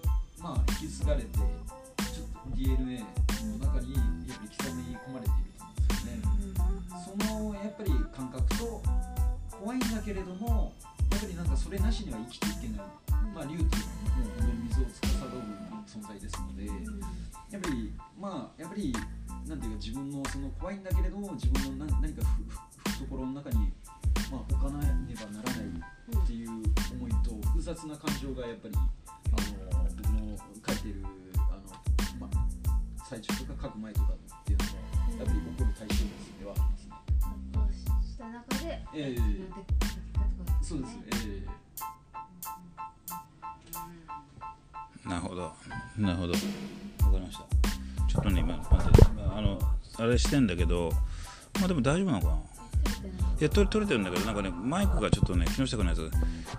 [0.40, 1.46] まあ、引き継がれてちょっ
[2.50, 2.98] と DNA
[3.58, 4.00] の中にや
[4.34, 6.28] っぱり刻み込まれていると思うんですよね。
[7.04, 8.82] そのやっぱり感覚と
[9.50, 10.72] 怖いんだけれども
[11.10, 12.86] やっぱりなんかそれなしには生きていけない、
[13.34, 16.66] まあ、竜っていうのはもう本当に水を司る存在ですので
[17.50, 18.92] やっぱりまあやっぱり
[19.48, 23.72] なんていうか自分のその怖いんだけれども自分の何何かふふ懐の中に、
[24.30, 28.86] まあ、置かなねばならないっていう思いと複雑な感情がやっぱりあの
[29.96, 30.36] 僕の
[30.66, 31.02] 書いてる
[31.36, 34.70] あの、まあ、最中とか書く前とかっていうのが
[35.18, 36.98] やっぱり起こる対象物ではありますね。
[38.04, 39.18] した中で、ええ。
[39.18, 41.67] なんて書き方とかそうです、え
[45.08, 45.52] なるほど。
[45.96, 46.32] なるほど。
[46.32, 46.44] わか
[47.14, 47.44] りました。
[48.06, 49.02] ちょっとね今待って
[49.34, 49.58] あの
[49.98, 50.90] あれしてんだけど
[51.58, 52.34] まあでも大丈夫なのかな？
[53.40, 56.10] いや取れ取れてるんだけどなんかねマイクがちょっとね木下君のやつ。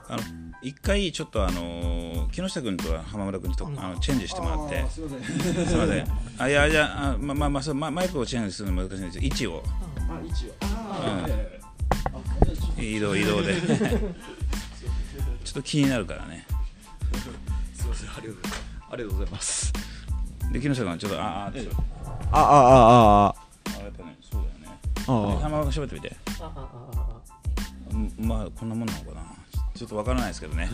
[0.07, 0.23] あの
[0.61, 4.89] 一回ちょっとあの木下君と浜村君にとあのチェンジしてもらって。
[4.89, 5.23] すいません。
[5.67, 6.05] すいません。
[6.37, 9.63] あいやじゃああままあまあそうまマイクをチェンジするの難しいんです位置を。
[10.09, 10.53] あ、一応。
[10.61, 11.25] あ
[12.77, 12.83] うん。
[12.83, 13.55] 移動移動で。
[15.43, 16.45] ちょっと気になるからね
[17.79, 18.63] すいません、ありがとうございます。
[18.91, 19.73] ありがとうございます。
[20.51, 21.75] で木下君はちょっとあああちょっと
[22.31, 23.35] あ、あ、あ、あ、
[23.79, 26.69] あやっぱねそうだよねあ、あ、浜村君喋ってみてああ
[28.19, 29.21] まあこんなもんなのかな
[29.75, 30.69] ちょっとわからないですけどね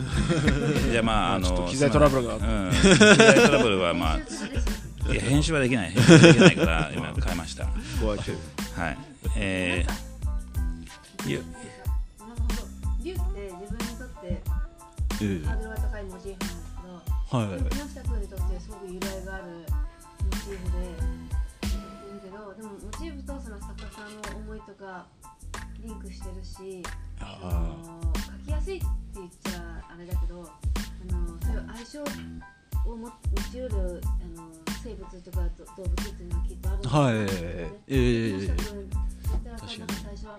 [0.90, 2.40] じゃあまああの機材トラブルがうん
[2.70, 7.66] 機材トラブルはまあいや編集はできない編集はできないから今変えました
[8.00, 8.38] 怖いけど
[8.80, 8.98] はい
[9.36, 11.44] えー、いやな
[12.34, 12.54] るほど
[13.04, 13.20] 竜って
[13.60, 14.42] 自分にとって
[15.46, 16.55] ハードルが高いモチーフなん、
[17.28, 17.62] はい。
[17.70, 20.78] 木下君にとってすごく由来があるモチーフで
[22.06, 25.06] 言うけどでもモチーフとその作家さんの思いとか
[25.82, 26.82] リンクしてるし
[27.20, 33.10] あの書きやすいって言っちゃあれだけどあのそういう相性を持持
[33.50, 34.48] ちうるあの
[34.84, 37.72] 生物とかど動物っていうのはきっとあるんだと思うんですよね。
[37.88, 40.38] ええ木下君だったらなんか最初は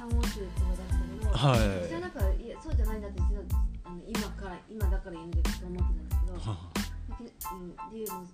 [0.00, 1.60] 三王虫とかだったけど、はい。
[1.84, 3.42] 私はなんかいやそうじゃないんだって実は
[3.84, 8.24] あの今から今だから言うんだけど思ってたんですけど、きうん、理由も、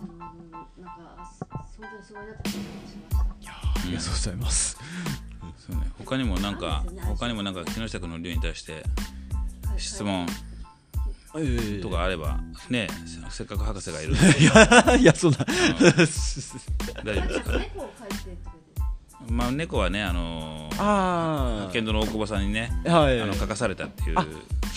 [0.00, 3.20] うん、なんかそ本当にすごいなって感じがしました。
[3.20, 4.78] ありがとうございます。
[5.58, 8.84] そうね他にもなんか他にもなんか木下君の竜に対して
[9.76, 10.26] 質問
[11.36, 11.82] ええ。
[11.82, 14.14] とかあればねせせっかく博士がいる。
[14.40, 15.38] いや、いや、そんな。
[17.04, 17.58] 大丈夫ですか？
[17.58, 18.57] 猫を描いて
[19.30, 23.20] まあ猫はねあのあ剣道の大久保さんにねあ、はい。
[23.20, 24.16] あの書かされたっていう。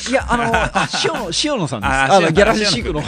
[0.10, 1.92] いや、あの、 あ、塩野、塩野さんです。
[1.94, 3.02] あの、ギャラシーシークの。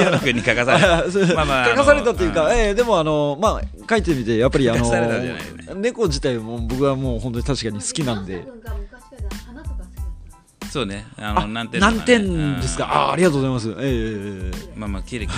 [0.00, 0.80] 塩野君に書かされ
[1.28, 1.34] た。
[1.36, 8.44] まあまあ書かされたというか、ええでもあのまあ書いてみてやっぱりあの猫自体も僕はもう本当に確かに好きなんで。
[10.70, 11.06] そうね。
[11.18, 11.96] あのあ何点とかね。
[11.98, 12.84] 何点ですか？
[12.84, 12.90] うん。
[12.90, 13.74] あ、ありがとうございます。
[13.80, 15.34] ええまあまあ綺麗綺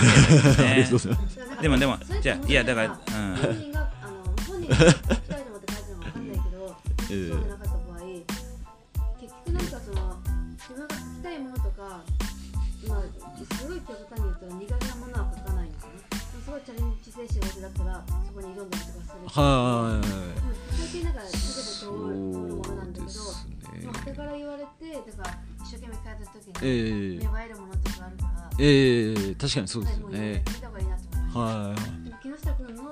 [0.63, 0.83] 麗
[1.61, 3.35] でもでもじゃあいやだからうん
[4.65, 8.05] 本人があの本人が書いて書いてるのかわかんないけど、ええそうじゃなかった場合
[9.19, 10.17] 結局なんかその
[10.55, 12.01] 自分が書きたいものとか
[12.87, 13.01] まあ
[13.37, 15.99] すごい極端に言ったら苦手なものは書かないんですよね
[16.45, 21.65] すごいチャレンジ精神旺盛だったらそこに挑んだりとかするしはでも最近なんかすぐい。
[21.65, 23.05] と通るものなんだけど
[23.85, 30.43] まあ、後から言われてだから一生懸命書いた時にええ芽生えるものとかあるから、ええ確かにそうですよね。
[30.47, 31.75] 見た方がいいなと思いましたはい。
[32.23, 32.83] 木下君の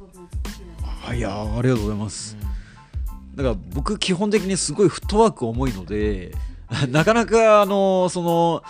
[0.00, 0.12] ごく
[0.44, 2.36] 美しいなとあいやーありがとうございます。
[3.34, 6.34] だから僕基本的にすごいフットワーク重いので
[6.88, 8.62] なかなかあのその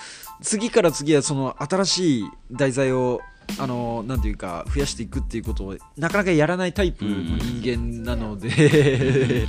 [0.43, 3.21] 次から次へその新しい題材を
[3.59, 9.47] あのなんていうか増やしていくっていうことをなかなかやらないタイプの人間なので、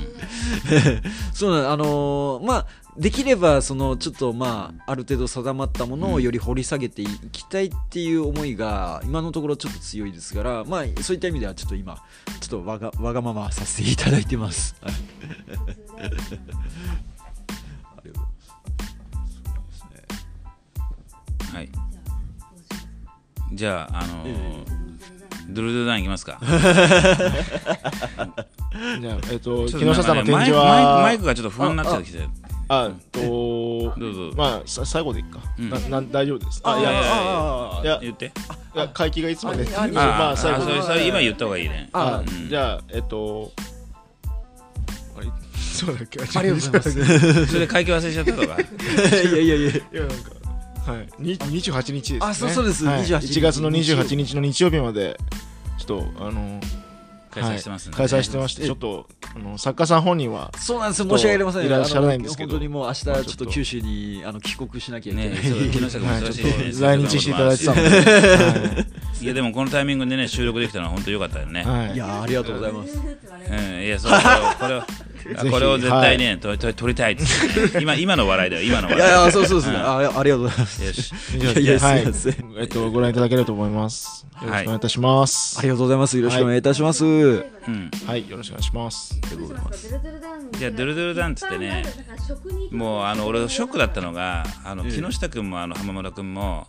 [1.32, 11.96] そうなのあのまあできればそのちょっとまあある程度定まったものをより掘り下げていきたいっていう思いが今のところちょっと強いですからまあそういった意味ではちょっと今
[12.40, 14.76] ちょっとわがわがままさせていただいてます。
[21.52, 21.81] はい
[23.52, 24.62] じゃああのー
[25.48, 26.38] ドゥルドゥルダンいきますか。
[26.42, 26.50] じゃ
[29.12, 30.62] あ、えっと、木下さんの展示マイクマイクマ
[31.02, 32.20] はイクがちょっと不安になっちゃってきて。
[32.68, 34.30] あとどうぞ。
[34.34, 35.68] まあさ最後でいいか、うん。
[35.68, 36.62] なな大丈夫です。
[36.64, 37.98] あいやいやいやあいや。
[38.00, 38.32] 言って。
[38.74, 39.66] いや会期がいつまで？
[39.76, 43.52] ああまあ最後あそれそれ今言った方がいいねあうんじゃあえっと
[45.18, 47.46] あれそうだっけあありがとうございます。
[47.46, 48.56] それで会計忘れちゃったとかい
[49.12, 49.70] やいやいや。
[49.70, 50.14] いやなんか
[50.86, 51.08] はい。
[51.18, 52.18] に28日ですね。
[52.22, 52.84] あそうそうです。
[52.84, 53.02] はい。
[53.02, 55.18] 28 1月の28日の日曜日まで
[55.78, 56.60] ちょっとあの
[57.30, 58.08] 開催してますんではい。
[58.08, 61.02] 開催してましてちょっとあの作家さん本人はそうなんです。
[61.02, 61.66] よ申し訳ありません。
[61.66, 65.36] いらっしゃらないんですけど本当にもう明日ちょっと九州にあの帰国しなきゃいけない、ね。
[65.42, 67.88] 来日していただいてたので。
[67.88, 68.84] い
[69.26, 71.62] やでもこのタイミングでね収録できたのは本当良かったよね。
[71.62, 71.86] はい。
[71.88, 72.96] はいいやーありがとうございます。
[72.96, 74.82] うんいやそうこれをこれを
[75.38, 77.78] あこれを絶対ねとと撮りたいっつって。
[77.78, 79.10] ね今今の笑いだよ今のい笑い。
[79.10, 79.80] やいやそうそうですね、ん。
[79.80, 80.84] あありがとうございます。
[80.84, 81.12] よし。
[81.60, 82.54] いやはいすいません。
[82.58, 84.26] えっとご覧いただければと思います。
[84.42, 85.58] よろしくお願いいたします。
[85.58, 86.18] ありがとうございます。
[86.18, 87.44] よろしくお願いいたします、うん。
[88.06, 88.28] はい。
[88.28, 89.20] よろしくお願いします。
[90.58, 91.84] じゃあドゥルドゥルダンっつってね
[92.70, 96.66] もうあの俺ショックだったのがあのええ木下君もあの浜村君も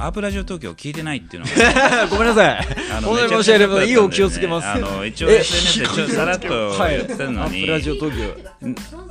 [0.00, 2.06] アープラジオ東京聞いてないっていうのが。
[2.08, 2.68] ごめんなさい。
[2.90, 4.68] あの本当にめちゃくちゃ申し訳ありませんいいお気をつけます。
[4.68, 8.34] あの一応え SNS でちょっとさらっとはい言ってたのに、アップラジオ東京。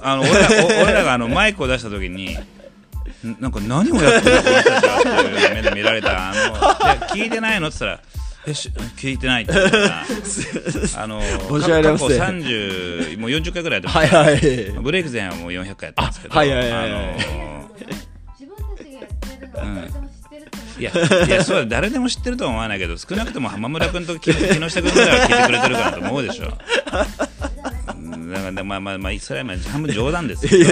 [0.01, 6.31] あの俺らお俺らがあのマイクを出した時にんなんか何をやってるのこの人たちはっていう目で見られた。
[6.31, 6.55] あの
[7.07, 8.01] 聞いてないのって言ったら
[8.47, 10.05] えし聞いてないって言ったら
[10.95, 14.15] あの 過去30もう40回ぐらいやってます。
[14.15, 14.39] はいはい。
[14.81, 16.33] ブレイク前はもう400回やってますけど。
[16.33, 16.83] あはいはいはいはい。
[16.83, 17.69] あの
[18.39, 20.08] 自分た
[20.79, 20.91] いや
[21.27, 26.47] いやそうだ誰でも知ってるとは思わないけど少なくとも浜村君と木木下君ぐらいは聞いてくれてるからと思うでしょ。
[27.95, 30.71] うんだからまあまあまあそれはまあ半分冗談ですけど。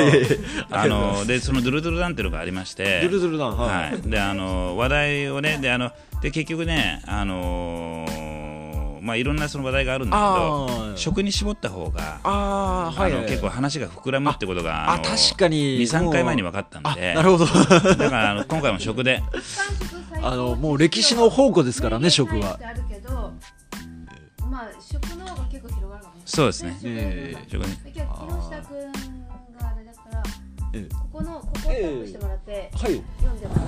[0.70, 3.02] あのでそのドゥルドゥルダンっていうのがありまして。
[3.02, 5.92] ドゥルドゥルダンはい、はい、であの話題をねであの
[6.22, 8.37] で結局ねあのー
[9.08, 10.98] まあいろんなその話題があるんだけあどー。
[10.98, 13.14] 食に絞った方があーはい。
[13.14, 15.80] はい結構話が膨らむってことがあの確かに。
[15.80, 17.14] 23回前に分かったんで。
[17.14, 17.46] なるほど。
[17.48, 19.24] だからあの今回も食で。
[20.22, 22.60] あのもう歴史の宝庫ですからね食は。
[24.50, 26.22] まあ食の方が結構広がるかもね。
[26.26, 26.78] そうですね。
[26.84, 27.46] ええ。
[27.50, 28.92] 食ねだけど木下くん
[29.58, 30.24] があれだから
[30.74, 30.94] ええ。
[30.94, 33.02] ここのここをタップしてもらってはい。
[33.22, 33.66] 読んでもらう。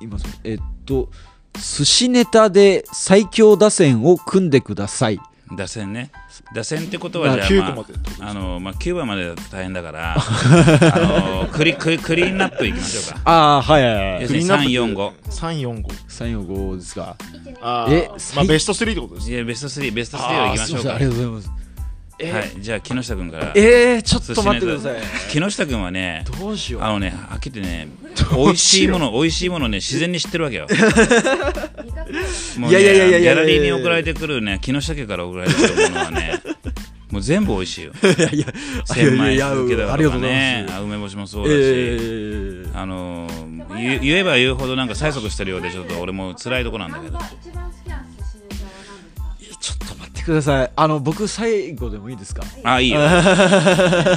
[0.00, 1.08] 今そえっと
[1.54, 5.20] 寿司ネタで最強打線を組んでください。
[5.56, 6.10] 打線ね。
[6.54, 7.84] 打線ってことはじゃあ、9ま
[8.26, 13.20] あ、あのまあ9番までだと大変だから あのクリクリクリーンナップいきましょうか。
[13.24, 14.22] ああはいはいはい。
[14.22, 17.16] 要するに345 345 345ですか。
[17.60, 20.94] あえーまあベスト3ってことですいやベスト3ベスト3をいきましょうか。
[20.94, 21.63] ありがとうございます
[22.22, 22.52] はい。
[22.58, 23.52] じゃあ木下君から。
[23.54, 25.00] えー、ちょっと待ってください。
[25.30, 26.82] 木下君はねどうしよう。
[26.82, 27.88] あのねはっきりね
[28.36, 30.66] 美味しいもの美味しいものね自然に知ってるわけよ。
[32.58, 36.40] もうねいやいやいやいやいやギャラリーに送られてくるね木下家から送られてくるものはね
[37.10, 37.92] もう全部美味しいよ。
[38.02, 38.46] いやいや
[38.86, 43.28] 千枚いやいや漬けだとかね梅干しもそうだし、えー、あの
[43.76, 47.18] 言えば言うほどなんか催促してるようでちょっと俺も辛いとこなんだけど
[50.24, 50.72] ください。
[50.74, 52.42] あの僕最後でもいいですか？
[52.64, 53.00] あいいよ。
[53.02, 53.14] じゃあ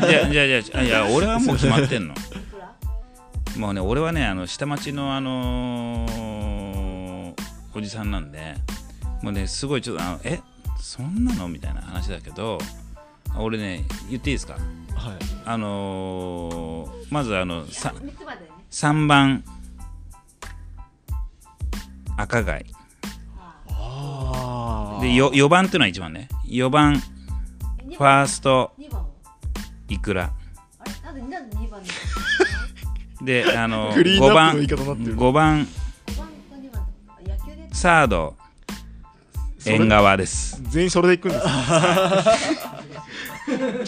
[0.01, 2.13] じゃあじゃあいや俺はもう決まってんの。
[3.57, 7.33] もうね俺はねあの下町のあのー
[7.73, 8.55] おじさんなんで
[9.21, 10.39] もうねすごいちょっとあのえ？
[10.79, 11.47] そんなの？
[11.47, 12.57] みたいな話だけど
[13.37, 14.53] 俺ね言っていいですか？
[14.53, 14.61] はい。
[15.45, 18.47] あのーまずあのさ三つまでね。
[18.71, 19.43] 3番。
[22.17, 22.65] 赤貝。
[22.73, 22.76] あ
[25.01, 26.27] でよ4番っていうのは1番ね。
[26.47, 29.07] 4番ファースト二番は
[29.89, 30.31] イクラ
[30.79, 31.49] あれなん
[33.25, 35.17] であの クリーン5番ナップの言い方になってる。
[35.17, 35.67] 5番
[37.71, 38.35] サード
[39.65, 40.61] 縁側です。
[40.69, 41.45] 全員それでいくんです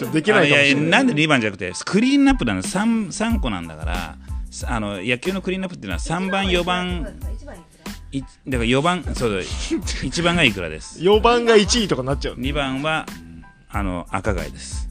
[0.12, 0.50] できないい。
[0.50, 4.16] やれなんで2番じゃなくてクリーンナップなの 3, 3個なんだから
[4.50, 7.56] さあの野球のクリーンナップっていうのは3番4番一番
[8.12, 11.00] いくらいだから4番そうだ1番がイクラです。
[11.00, 12.34] 4番が1位とかなっちゃう。
[12.36, 13.06] 2番は
[13.68, 14.88] あの赤貝です。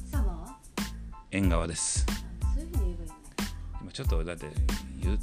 [1.32, 2.06] 縁側です。
[3.82, 4.48] 今ちょっとだって
[5.02, 5.20] 言う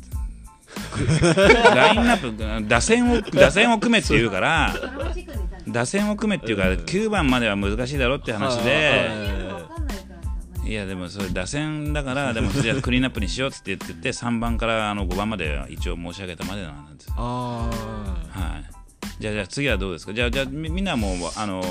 [1.74, 4.74] ラインナップ打線を打線を組めって言うから
[5.68, 9.10] 打線を組めっていうから9番までは難しいだろって話で
[10.66, 17.70] いやでもそれ打線だから でもじゃあクリーンアップにしようって言ってて3番からあの5番までは一応申し上げたまでなんですあ
[18.32, 18.64] はい。
[19.20, 20.12] じゃあじゃあ次はどうですか？
[20.12, 21.62] じゃあじゃあみみんなもうあの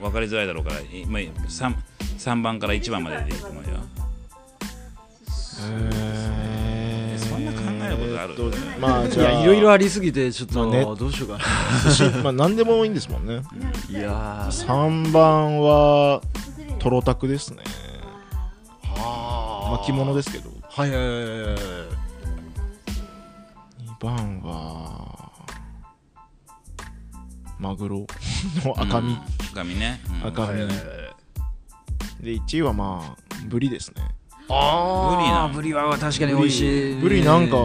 [0.00, 0.20] 分か。
[0.20, 1.74] りづらいだろうからいまあ 3,
[2.18, 3.70] 3番から1番まででいいと思うよ。
[5.70, 8.34] えそんな考えることある？
[8.36, 9.30] えーっとまああじゃあ。
[9.30, 10.82] いやいろいろありすぎてちょっと、まあね。
[10.84, 12.22] どうしようかな。
[12.24, 13.42] まあ何でもいいんですもんね。
[13.88, 14.66] いやー。
[14.66, 16.20] 3番は
[16.78, 17.62] トロタクですね
[19.84, 20.50] 着物ですけど。
[20.62, 21.56] はいはいはいはいはい。
[24.00, 25.32] 2番は
[27.58, 28.06] マグロ。
[28.64, 29.18] の 赤身、うん
[29.52, 30.28] 赤身ね、うん。
[30.28, 34.02] 赤身、で1位はまあブリですね。
[34.48, 36.96] あーブリは確かに美味しい。
[36.96, 37.56] ブリなんか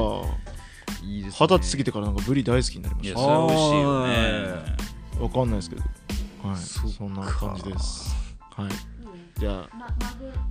[1.04, 1.48] いいですね。
[1.48, 4.78] 二十歳過ぎてからなんかブリ大好きになりましいやそれは美味しいよね。
[5.16, 5.84] たわかんないですけど。
[6.48, 6.58] はい。
[6.58, 8.16] そんな感じです。
[8.56, 8.98] はい。
[9.40, 9.88] じゃあ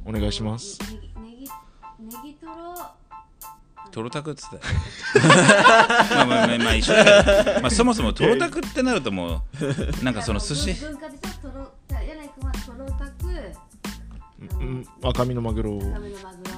[0.05, 0.79] お願いします
[1.99, 2.75] ネギトロ。
[3.91, 4.63] トロタクっつったよ。
[6.11, 7.05] まあまあまあまあ一緒だ
[7.45, 9.43] けど、まあ、そもそもトロタクってなるとも
[10.01, 10.75] うなんかその寿司。
[10.75, 13.27] 文化でさトロじゃあ柳井君はトロタク
[14.61, 15.79] うん赤身のマグロ。
[15.79, 16.13] 赤身のマグロ。
[16.13, 16.57] であ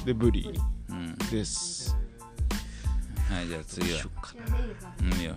[0.00, 0.60] のでブリ。
[0.88, 1.96] うんです。
[3.30, 3.98] はいじゃあ次は。
[3.98, 5.34] ちなみにいいですかうんいいよ。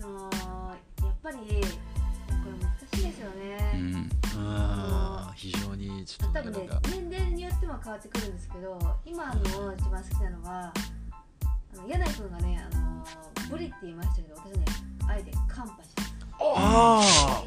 [0.00, 4.10] そのやっぱりこれ難しいですよね、うん。
[4.38, 5.69] あー非常
[6.00, 6.42] にちょっと
[6.88, 9.40] 年齢によっても変わってくるんですけど今の
[9.74, 10.72] 一番好きなのは
[11.72, 13.04] あの柳井君がねあの
[13.50, 14.64] ブリって言いましたけど私ね
[15.08, 15.90] あえてカンパシ
[16.40, 17.44] あ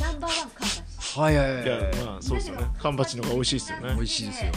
[0.00, 0.80] ナンバーワンカンパシ
[1.18, 1.64] あはいはいはい。
[1.64, 2.66] いやまあそうですよね。
[2.78, 3.94] カンパチの方が美味しいですよね。
[3.94, 4.52] 美味しいですよ。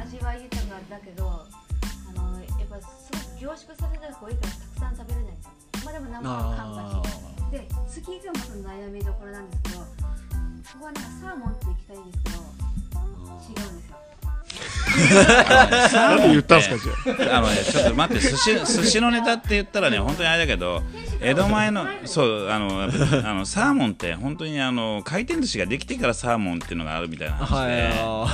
[0.00, 5.32] 味わい豊かだけどあのやっぱすごく凝縮された方がいいからたくさん食べれない。
[5.32, 5.50] んですよ
[5.84, 7.02] まあでもナンバーワンカンパあ
[7.50, 9.84] チで次がまた悩みどころなんですけどこ
[10.78, 12.38] こはなんかサーモンって行きたいんですけど
[15.92, 17.40] なんで言ったんすかじゃあ。
[17.40, 20.82] のね、ちょっと待って、寿司寿司のネタって言ったらね、本当にあれだけど、
[21.20, 22.86] 江戸前の、そう、あの、あ
[23.34, 28.26] のサーモンって、本当にあの回転寿司ができてからサーモンっていうのがあるみたいな話で、は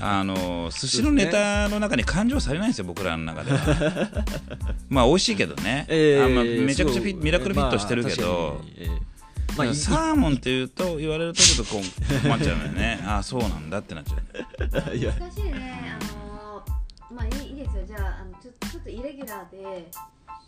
[0.00, 3.58] あの寿司のネタの中に感情されないんですよ、僕らの中では。
[4.88, 9.15] まあ、美味しいけどね、いあんまめちゃくちゃミラクルフィットしてるけど、まあ、
[9.64, 13.00] いサ ーモンっていうと言われるとちょっとこう困っちゃうのよね。
[13.06, 14.22] ああ、そうなんだってなっちゃう。
[14.58, 15.96] 難しいね。
[15.98, 16.04] あ
[16.34, 16.64] の
[17.10, 17.84] まあいいいいですよ。
[17.86, 19.90] じゃああのちょちょっとイレギュラーで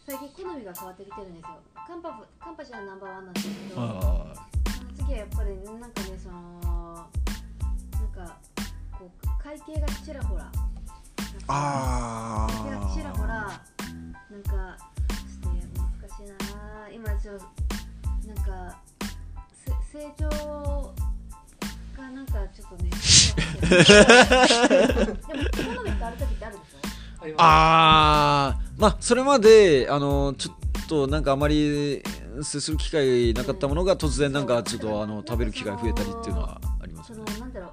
[0.07, 1.49] 最近好みが変わってきてるんですよ。
[1.87, 3.81] カンパフカンパチはナンバーワンなんですけど。
[3.81, 4.35] あ
[4.77, 7.07] その次はやっぱりなんかねその
[7.93, 8.37] なんか
[8.99, 10.51] こう会計がちらほら
[11.47, 14.77] あ会計がちらほらなんか
[15.09, 17.45] ちょっとね難しいな今ちょっと
[18.29, 18.98] なんかせ
[19.91, 20.29] 成長
[21.97, 22.91] がなんかちょっとね。
[23.61, 23.75] で
[25.35, 32.03] も好み変わる時ってあるでしょあーまあそれまであのちょっとなんかあまり
[32.43, 37.19] 接する機会なかったものが突然なんかちょっとあの食べる機会増えたりっていうのはありますね。
[37.19, 37.71] のなんだろう。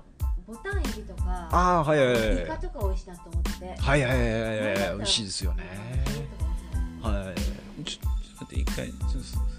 [0.48, 1.50] ボタンエビとか。
[1.52, 3.52] ああはいはいはいイカとか美味しいなと思って。
[3.52, 4.96] てはいはいはいはいはい。
[4.98, 5.64] 美味しいですよね。
[7.02, 7.36] はいはいはい。
[7.36, 9.55] ちょちょっと待って、一回、ちょっと。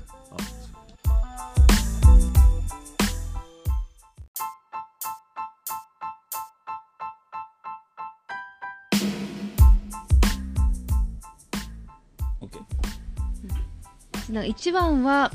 [14.31, 15.33] ーなんか1番は、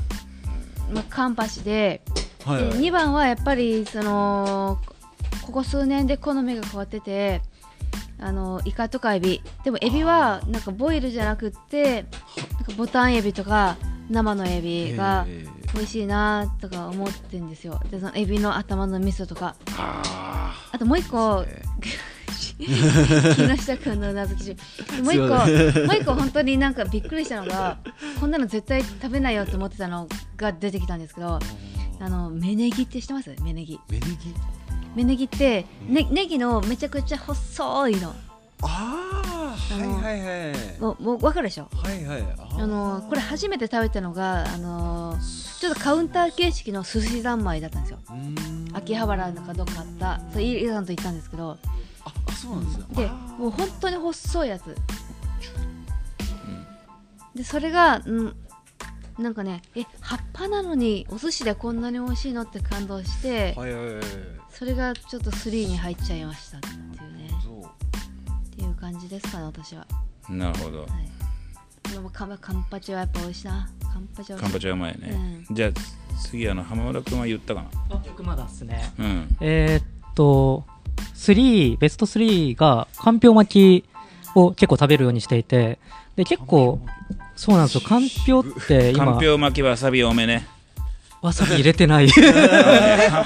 [0.92, 2.02] まあ、カンパシで
[2.44, 2.72] ではいはい。
[2.74, 4.78] 2番はやっぱりその
[5.46, 7.42] ここ数年で好みが変わってて
[8.18, 9.42] あのイカとかエビ。
[9.64, 12.08] でもエビはなんかボイルじゃなくってなんか
[12.76, 13.76] ボタンエビとか
[14.10, 15.62] 生のエビがえー。
[15.74, 17.80] 美味しいなとか思ってんですよ。
[17.90, 19.56] でそのエビの頭の味噌とか。
[19.78, 21.62] ああともう一個え
[22.56, 24.56] 木下君のうなずきし
[25.02, 27.78] もう一個もう一個本当になんかびっくりしたのが
[28.20, 31.38] こんなの絶対食べないよと思ってたのが出てきたんですけど
[32.00, 33.34] あの芽ネギって知ってます？
[33.42, 33.78] 芽ネギ。
[33.88, 34.16] 芽ネギ？
[34.96, 38.14] 芽ネギってねネギのめちゃくちゃ細いの。
[38.64, 40.80] ああはいはいはい。
[40.80, 41.68] もうもう分かるでしょ？
[41.72, 42.24] はいはい。
[42.58, 45.16] あのこれ初めて食べたのがあの
[45.60, 47.98] ちょっとカウンター形式の寿司三昧だったんですよ。
[48.72, 50.20] 秋葉原なんかどっかあった。
[50.32, 51.56] そうイラさんと行ったんですけど
[52.04, 53.06] ああそうなんですねで
[53.38, 54.74] もう本当に細いやつ。
[57.34, 58.36] でそれが、うん、
[59.18, 64.04] なんかねえ葉っぱなのにお寿司でこんなに美味しいのって感動してはいはいはい
[64.50, 66.76] それがちょっと3に入っちゃいましたっていう
[67.16, 67.30] ね。
[67.42, 67.62] そう。
[67.64, 67.66] っ
[68.54, 69.86] ていう感じですかね私は、
[70.28, 70.80] なるほど。
[70.82, 73.70] はい、でもカンカンパチはやっぱ美味しいな。
[73.90, 75.70] カンパチはカンパチはうまいね、じゃあ
[76.20, 77.96] 次あの浜村君は言ったかな？
[78.04, 78.92] 僕まだですね。
[78.98, 79.36] うん。
[79.40, 80.66] えーっと
[81.14, 83.88] 3ベスト3がかんぴょう巻き
[84.34, 85.78] を結構食べるようにしていて
[86.16, 86.80] で結構
[87.36, 87.80] そうなんですよ。
[87.80, 90.46] かんぴょうってかん今ぴょう巻きわさび多めね。
[91.22, 92.08] わさび入れてない。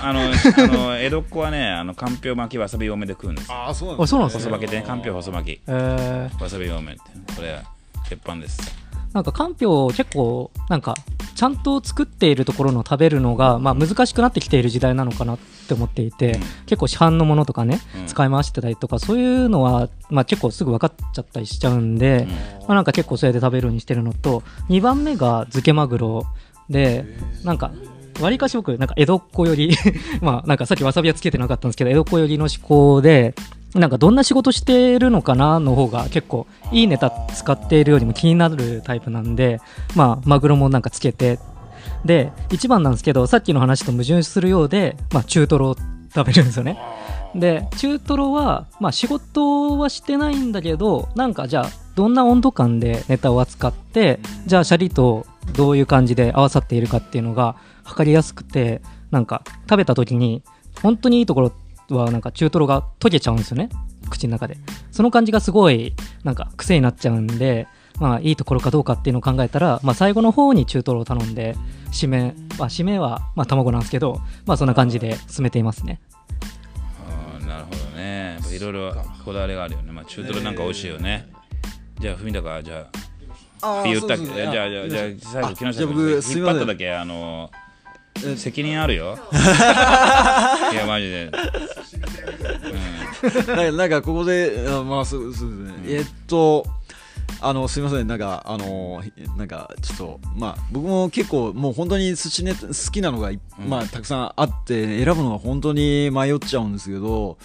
[0.02, 3.54] あのあの江戸っ子はねあのかんぴょう巻きわさび多めで食うんですよ。
[3.54, 4.24] ああそうなんですね。
[4.28, 4.82] 細巻きでね。
[4.86, 5.60] かんぴょう細巻き。
[5.66, 6.42] えー。
[6.42, 7.00] わさび多めって
[7.34, 7.62] これ
[8.08, 8.86] 鉄板です。
[9.12, 10.94] なんかかんぴょう結構なんか
[11.34, 16.40] ちゃんと作っているところの食べるのが、まあ、難しくなってきている時代なのかなって思っていて、うん。
[16.66, 18.06] 結構市販のものとかね、うん。
[18.06, 22.26] 使い回してたりとかそういうのは、まあ、結構すぐ分かっちゃったりしちゃうんで、
[22.60, 26.26] まあ、なんか結構それで食べるようにしてるのと2番目が漬けマグロ
[26.68, 27.04] で
[27.44, 27.70] なんか
[28.20, 29.76] わりかし僕なんか江戸っ子より
[30.22, 33.34] まあなんかさっきわさびはつけてなかったんですけど江戸っ子よりの思考で
[33.74, 39.60] なんかどんな仕事してるのかなの方が結構いいネタ使っているよりも気になるタイプなんで
[39.94, 41.38] まあマグロもなんかつけて
[42.04, 45.76] で一番なんですけどさっきの話と矛盾するようで、まあ、中トロを
[46.14, 46.78] 食べるんですよね。
[47.34, 58.80] で中トロは、まあ、仕事はしてないんだけどなんかじゃあどんな温度感でネタを扱ってじゃあシャリとどういう感じで合わさっているかっていうのが測りやすくて
[59.10, 60.42] なんか食べた時に
[60.82, 61.52] 本当にいいところ
[61.96, 63.68] はなんか中トロが溶けちゃうんですよね。
[64.08, 64.56] 口の中で。
[64.90, 67.66] その感じがすごいなんか癖になっちゃうんで
[67.98, 71.56] まあいいところかどうかっていうのを考えたら、まあ、最後の方に中トロを頼んで
[71.92, 76.00] 締め、まあ、締めはまあ卵なんですけどまあそんな感じで進めていますね。
[77.08, 78.38] あーなるほどね。
[78.54, 78.94] いろいろ
[79.24, 79.92] こだわりがあるよね。
[79.92, 81.28] まあ中トロなんか美味しいよね。
[81.98, 82.86] じゃあ文高じゃ
[83.62, 84.26] ああって言ったっけ？
[84.26, 86.94] じゃあじゃあじゃあ最後木下じゃあ僕君すいません引っ張っただけ？
[86.94, 87.50] あの
[88.36, 89.18] 責任あるよ。
[90.72, 91.30] いやマジで。
[93.46, 96.66] なんかなんかここで、あまあそうそうですね、えっと
[97.40, 98.06] あのすみません。
[98.06, 99.02] なんかあの
[99.36, 103.68] なんかちょっとまあ僕も結構もう本当に寿司ネタ好きなのがい、うん。
[103.68, 107.38] まあたくさんあって選ぶのが本当に迷っちゃうんですけど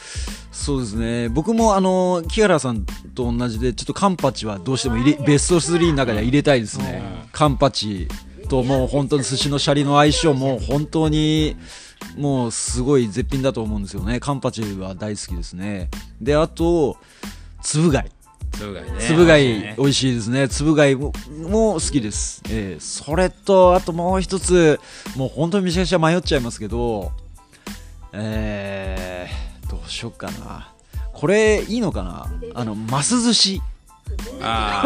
[0.51, 1.29] そうですね。
[1.29, 7.01] 僕もあの木原さんと同じでちょっとカンパチはどうしても入れベスト3の中では入れたいですね、
[7.31, 8.07] カンパチ
[8.49, 11.55] ともう本当に寿司のシャリの相性も本当に
[12.17, 14.19] もうすごい絶品だと思うんですよね。
[14.19, 15.89] カンパチは大好きですね。
[16.19, 16.97] であと
[17.61, 18.11] つぶ貝
[18.51, 18.83] つぶ貝
[19.27, 19.75] 貝ね。
[19.77, 20.47] 美味しいですね。
[20.47, 21.13] つぶ貝も
[21.49, 24.79] も好きです、えーそれとあともう一つ
[25.15, 27.11] もう本当にめちゃくちゃ迷っちゃいますけど
[28.13, 30.71] えー、どうしようかな。
[31.13, 32.25] これいいのかな？
[32.53, 33.61] あのます寿司。
[34.41, 34.83] あ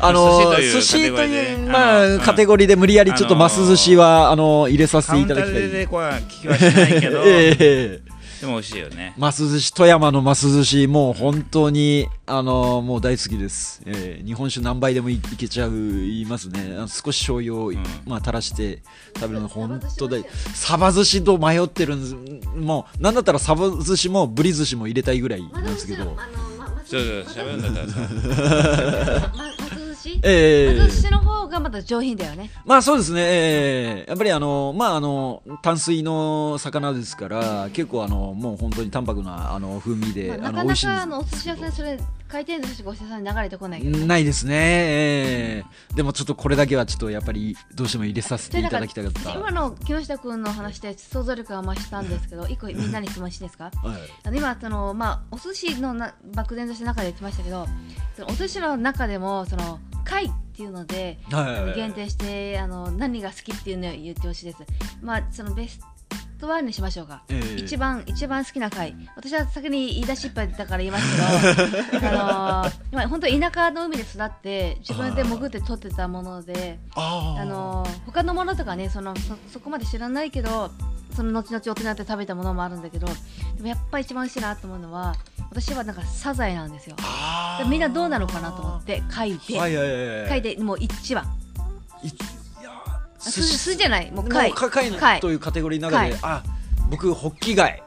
[0.00, 5.62] あの寿寿司というまあのカテゴリーで無理やりちょっとます寿司はあの入れさーカウンタせていただきたい。
[5.62, 7.22] ーでこうは聞きはしないけど。
[7.26, 8.09] ええ
[8.40, 9.14] でも美味しいよね。
[9.18, 16.76] ます寿司富山のます寿司もう本当にあのもう大好きです、えー日本酒何杯でもいいけちゃういますね。
[16.88, 17.76] 少し醤油を、ん。
[18.06, 18.82] まあ垂らして
[19.16, 20.24] 食べるの本当大
[20.54, 22.14] サバ寿司と迷ってるんです。
[22.56, 26.14] もうなんだったらサバ寿司もブリ寿司も入れたいぐらいなんですけど、あの
[26.58, 29.32] ままちょっと喋るんだったらさ
[30.00, 30.78] ま松寿司ええ。
[30.78, 32.50] 松寿司の方がまた上品だよね。
[32.64, 41.98] まあそうですね、えーやっぱりあの、まああの、淡水の魚ですから、結構あの、もう本当に淡白なあの風味で、まあなかなかあのお寿司屋さんにそれ
[42.28, 43.98] 回転寿司ごお寿司屋さんに流れてこないけど。
[43.98, 45.64] ねないですね、え。
[45.92, 49.32] ーでもちょっとこれだけはちょっとやっぱりどうしても入れさせていただきたかった。
[49.32, 53.64] 今の木下君の話で想像力が増したんですけど一個みんなに質問していいですか？
[53.64, 54.00] はい。
[54.24, 57.66] あの今その、まあ、お寿司のな漠然とした中で言ってましたけど
[58.16, 59.78] そのお寿司の中でもその
[60.10, 64.58] 貝っていうので、はいあの限定してあの何が好きっていうのを言ってほしいです。
[65.00, 65.80] まあそのベス
[66.40, 67.22] トワンにしましょうか。
[67.28, 77.42] えー一番一番好きな貝私は先に言い出しっぱいだから言いますけど あのー今本当田舎の海で育って自分で潜って取ってたものであー。
[77.42, 80.70] あのー他のものとかねそのそそこまで知らないけど
[81.14, 83.12] その後々大人になって食べたものもあるんだけどで
[83.62, 85.14] もやっぱり一番美味しいなと思うのは
[85.50, 86.96] 私はなんかサザエなんですよ。
[87.58, 90.28] でみんなどうなのかなと思って貝で、はいはいはいはい。
[90.28, 91.24] 貝でもう一番
[93.20, 94.10] すすじゃない。
[94.10, 94.52] もう貝。
[94.52, 95.20] 貝貝貝。
[95.20, 96.20] というカテゴリーの中で貝。
[96.22, 96.42] あ
[96.90, 97.82] 僕ホッキ貝。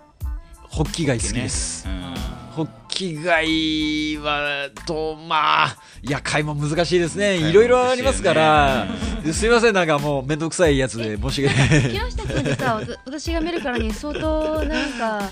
[0.70, 2.14] ホッキ貝好きです、うん
[2.56, 7.36] ホッキ貝はとまあいや貝も難しいですね。
[7.38, 8.88] いろいろありますから。
[9.34, 11.82] すいませんなんかもうめんどくさいやつで申し訳ない。
[11.90, 15.32] 木下君ってさわた私が見るからに相当なんか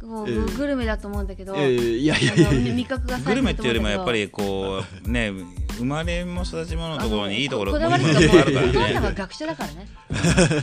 [0.00, 0.34] こうええ。
[0.36, 2.74] ググルメだと思うんだけど、えーいやいやいや。
[2.74, 5.32] 味覚がグルメっていうよりもやっぱりこうね
[5.76, 9.88] 生まれも育ちものところにいいところこだわりもとかもいいところあるからお父さんはね学者だからね。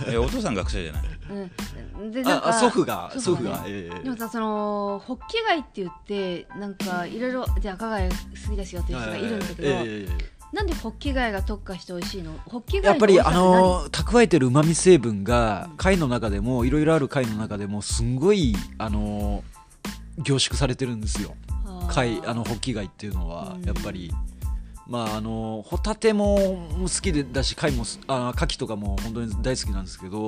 [0.13, 1.03] えお父さん学者じゃない？
[1.99, 2.11] うん。
[2.11, 3.49] でなんか祖父が祖父ね。
[3.49, 8.15] が、ええでもさそのホッキ貝って言ってなんかいろいろじゃあ赤貝好
[8.51, 12.31] きですよっていう人がいるんだけど、ええなんでホッキ貝が特化して美味しいの？
[12.45, 19.43] ホッキ貝やっぱりあの蓄えてる旨味成分が貝の中でもいろいろある貝の中でもすんごいあの
[20.17, 21.35] 凝縮されてるんですよ。
[21.89, 23.63] 貝あのホッキ貝っていうのはうん。
[23.65, 24.11] やっぱり、
[24.87, 30.27] まああのホタテも好きでだし貝もすあ牡蠣とかも本当に大好きなんですけど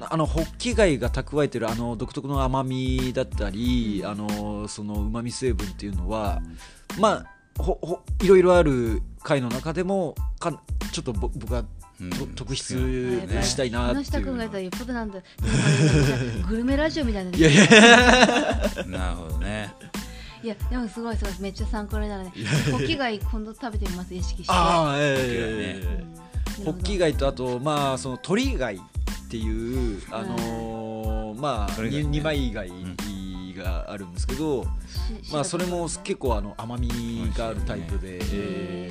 [0.00, 6.40] あのホッキ貝が蓄えてるあの独特の甘みだったり、あのその旨味成分っていうのは
[6.98, 10.52] まあほほいろいろある貝の中でもか
[10.92, 11.64] ちょっとぼ僕は
[12.00, 12.10] うん。
[12.10, 15.18] と特や筆したいなっていう木下君が言ったらよっぽどなんだ。
[16.48, 17.30] グルメラジオみたいな。
[17.30, 17.66] いやいや。
[18.86, 19.72] なるほどね。
[20.42, 22.32] いやでもすごいすごいめっちゃ参考になるね。
[22.70, 24.52] ホッキ貝今度食べてみます意識して。
[24.52, 26.06] ああええ。
[26.60, 26.64] うん。
[26.66, 28.78] ホッキ貝とあとまあその鳥貝っ
[29.30, 32.70] ていうあのーまあ二枚貝
[33.66, 36.88] があるんですけど、しまあそれも結構あの甘み
[37.36, 38.90] があるタイプで、え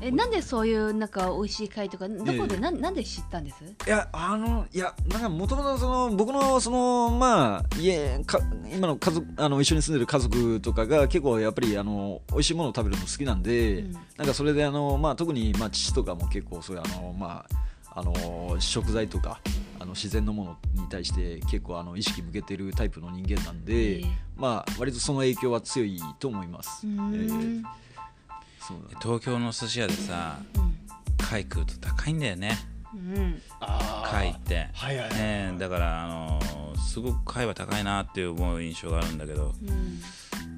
[0.00, 3.64] えなんでそういうなんか美味しい貝とかどこで、ええなんなんで知ったんです？
[3.64, 8.40] いやあのいやなんかもともとその僕のそのまあ家か
[8.70, 13.92] 今の家族あの一緒に住んでる家族とかが結構やっぱりあの美味しいものを食べるの好きなんで、うん。
[13.92, 19.40] なんかそれであのまあ特にまあ父とかも結構そういうあのまああの食材とか
[19.84, 24.04] あの自然のものに対して結構あの意識向けてるタイプの人間なんで、ええ。
[24.34, 26.86] まあ割とその影響は強いと思います。
[26.86, 27.62] えー
[29.02, 30.74] 東京の寿司屋でさうん。
[31.18, 32.56] 貝食うと高いんだよね。
[32.94, 33.42] うん。
[34.06, 34.68] 貝って。
[34.72, 39.52] はいはいはいねだからあのーすごく貝は高いなっていう思う印象があるんだけど。
[39.68, 40.00] うん。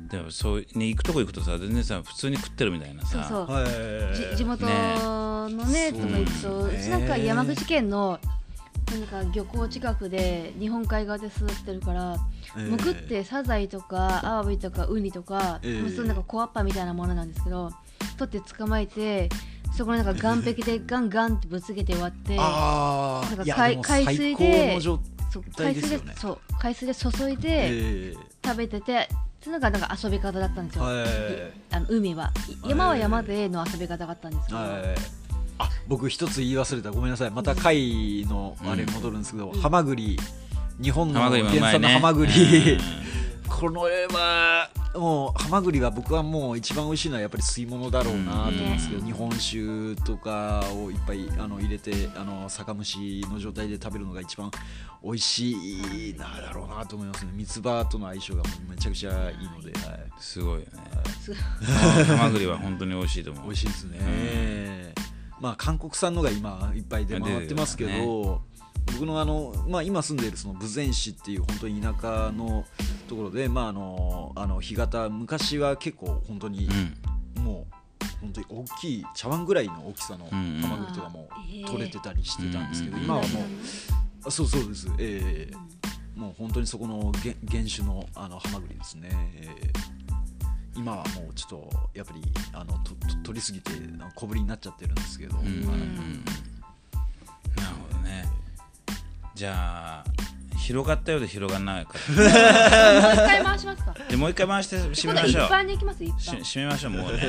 [0.09, 3.25] でもそうに行くとこ行くとさ全然さ普通に食ってるみたいなさ。
[3.25, 3.57] そうそう。
[3.57, 8.21] はいじ地元のねとか行くと、うちなんか山口県の
[8.93, 12.17] なんか漁港近くで日本海側で育ってるから、
[12.57, 17.71] えーむくってサザイとかアワビとかウニとか、えーまあそういうなんかコアッパみたいなものなんですけど
[18.17, 19.29] 取って捕まえて
[19.77, 25.01] そこのなんか岸壁でガンガンってぶつけて割ってあなんか海海水でそう
[25.55, 28.15] 態海水でそう海水で注いでえ
[28.45, 29.09] 食べてて、
[29.41, 31.07] それなんかなんか遊び方だったんですよ、はい
[31.73, 32.33] あの海は。
[32.65, 35.26] 山は山での遊び方があったんですけど、はい
[35.59, 36.91] あ僕一つ言い忘れた。
[36.91, 37.31] ごめんなさい。
[37.31, 40.19] また貝のあれに戻るんですけど、ハマグリ
[40.81, 42.33] 日本の原産のハマグリ、
[42.75, 42.81] うん。
[43.49, 49.07] これはもうハマグリは僕はもう一番美味しいのはやっぱり吸い物だろうなと思うんですけど、うん。
[49.07, 54.51] 日本酒とかをいっぱいあの入れてあの酒蒸しの状態で食べるのが一番
[55.03, 57.31] 美味しいなだろうなと思いますね。
[57.35, 60.67] 三つ葉との相性がめちゃくちゃいいので、はい、すごいよね。
[61.23, 61.41] すごい
[62.05, 63.45] ハマグリは本当に美味しいと思う。
[63.45, 64.95] 美味しいですね、
[65.41, 68.43] まあ韓国産のが今いっぱい出回ってますけど、
[68.93, 72.65] 僕のあの、まあ、今住んでいるその豊前市っていう本当に田舎の
[73.09, 76.97] ところで、まあ、あのあの干潟昔は結構本当にうん。
[77.43, 77.77] もう
[78.21, 81.67] 本当に大きい茶碗ぐらいの大きさのハマグリとかもえー。
[81.67, 83.43] 取れてたりしてたんですけど、うん今はもう
[84.27, 84.89] あそうそうです。
[84.99, 89.73] ええもう本当にそこの原原種のあのハマグリですね、ええ
[90.77, 92.23] 今はもうちょっとやっぱり
[92.53, 95.47] あのとと取りすぎてあの小ぶりになっちゃってるんですけど、なる
[97.83, 98.25] ほどね。
[99.35, 100.05] じゃあ
[100.59, 102.33] 広がったようで広がらないかもう一
[103.17, 103.95] 回回しますか。
[103.99, 105.43] らでもう一回回して締めましょう。
[105.47, 106.41] 般に行きます一し般。
[106.41, 107.23] 締めましょうもうね。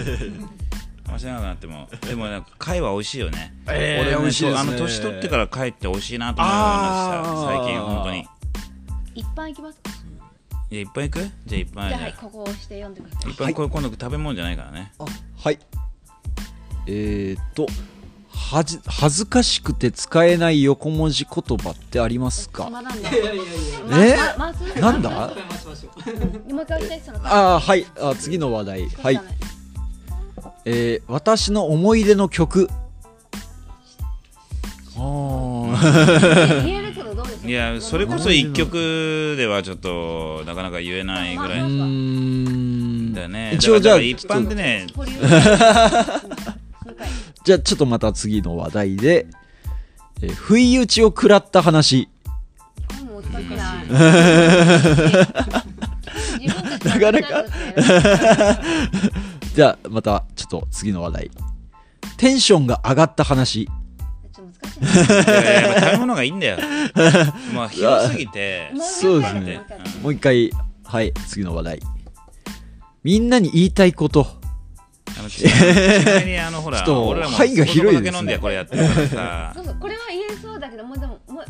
[1.07, 1.87] 回せなくなっても。
[2.01, 4.59] でもなんか貝は美味しいよね、えー俺ね美味しいですね。
[4.59, 7.63] あの年取ってから貝って美味しいなと思いました。
[7.63, 8.27] 最近本当に。
[9.15, 9.96] 一般行きますか。
[10.69, 11.29] いやいっぱい行く？
[11.45, 13.31] じゃあいっぱいじゃあはいここを押して読んでください。
[13.31, 13.53] いっぱい。
[13.53, 14.91] これ今度食べ物じゃないからね。
[14.99, 15.05] あ
[15.37, 15.59] はい。
[16.87, 17.67] えー、っと
[18.29, 22.69] はじ恥ずかしくて使えない横文字言葉ってありますか？
[23.91, 25.33] えま回すなんだ？
[27.23, 27.85] あーはい。
[28.01, 28.89] あ次の話題。
[28.89, 29.21] はい、
[30.65, 32.69] えー、私の思い出の曲。
[34.95, 36.86] あー
[37.47, 43.53] いやそれこそ一曲ではちょっとなかなか言えないぐらういだよね。
[43.55, 44.85] 一応じゃあ一般でね。
[47.45, 49.27] じゃあちょっとまた次の話題で、
[50.21, 52.09] えー不意打ちを食らった話。
[56.83, 57.45] なかなか。
[59.55, 61.31] じゃあまたちょっと次の話題。
[62.17, 63.69] テンションが上がった話
[64.67, 65.41] いな。
[65.41, 66.57] いやいや食べ物がいいんだよ。
[67.53, 68.71] まあ広すぎて。
[68.73, 69.61] もそうですね。
[70.01, 70.51] もう一回もう一回
[70.83, 71.79] はい次の話題。
[73.03, 74.27] みんなに言いたいこと。
[75.17, 78.11] あののちなみにあのほらちょっと俺らも範囲が広いですね。
[78.11, 79.51] 子供だけ飲んでこれやってるからさ。
[79.55, 81.45] そうそうこれは言えそうだけどもうでももう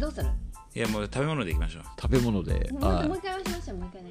[0.00, 0.26] どうする？
[0.74, 1.82] いやもう食べ物でいきましょう。
[2.00, 4.10] 食べ物でもう一回話しましょうもう一回ね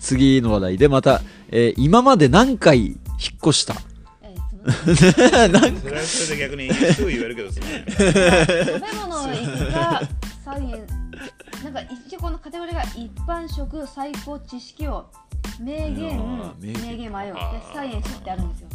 [0.00, 2.96] 次の話題でまた、えー今まで何回引っ
[3.40, 3.74] 越した
[4.66, 10.02] えーすみませんそれはそれで逆にすぐ言えるけどすまない食べ物いくか
[10.44, 10.86] 菜園
[11.64, 15.06] なんか一応このカテゴリーが一般食最高知識を
[15.60, 16.82] 名言あー名言。
[16.82, 17.40] 名言迷うで
[17.74, 18.68] サイエンスってあるんですよ、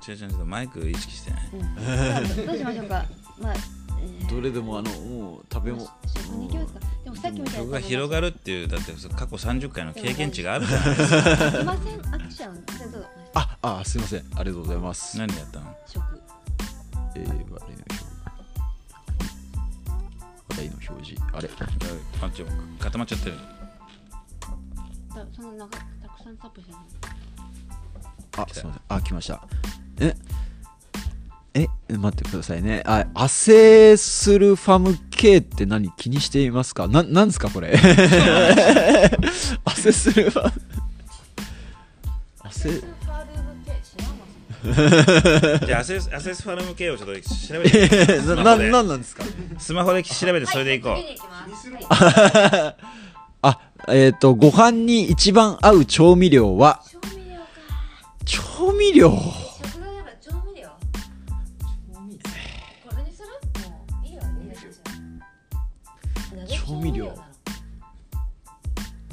[0.00, 1.50] ちょちょちょっとマイク意識してね。
[1.54, 1.82] うん、だ
[2.14, 3.04] からどどうしましょうか。
[3.40, 3.54] まあ、
[4.00, 4.28] えー。
[4.34, 5.86] どれでもあのもう食べ物。
[6.06, 11.16] 食に行きますかでもさっきみたいな僕が広がるっていうだって過去30回の経験値があるじゃないですか
[11.60, 12.14] いません。
[12.14, 14.24] アクションじゃあどうぞああすいません。
[14.36, 15.16] ありがとうございます。
[15.18, 16.02] 何やったの食。
[17.14, 17.60] えー、話題の表
[20.48, 21.22] 話題の表示。
[21.32, 21.50] あれ？
[22.22, 22.46] あちょ
[22.78, 23.36] 固まっちゃってる。
[25.14, 26.78] だそのなんかたくさんタップしてる。
[28.38, 28.82] あすいません。
[28.88, 29.46] あ来ました。
[30.00, 30.16] え
[31.54, 32.82] え待ってくださいね。
[32.86, 35.90] あアセスルファム系って何？
[35.92, 36.88] 気にしていますか？
[36.88, 37.74] ななんですかこれ？
[39.64, 40.52] アセスルファム。
[42.40, 42.82] アセ
[44.62, 48.44] じゃあアセスアセスファルム系をちょっと調べてスな。
[48.56, 49.24] ななんなんですか？
[49.58, 51.70] スマホで調べてそれでいこう、次に行きます
[52.04, 52.84] はい
[53.44, 53.58] あ
[53.88, 56.80] えっ、とご飯に一番合う調味料は？
[56.86, 57.46] 調味料か。
[58.24, 59.10] 調味料？
[59.10, 60.68] 食材やっぱ調味料
[62.88, 63.28] これにする
[63.68, 64.52] もういいよいいよ
[66.40, 67.06] なぜ調味料。
[67.06, 67.24] なの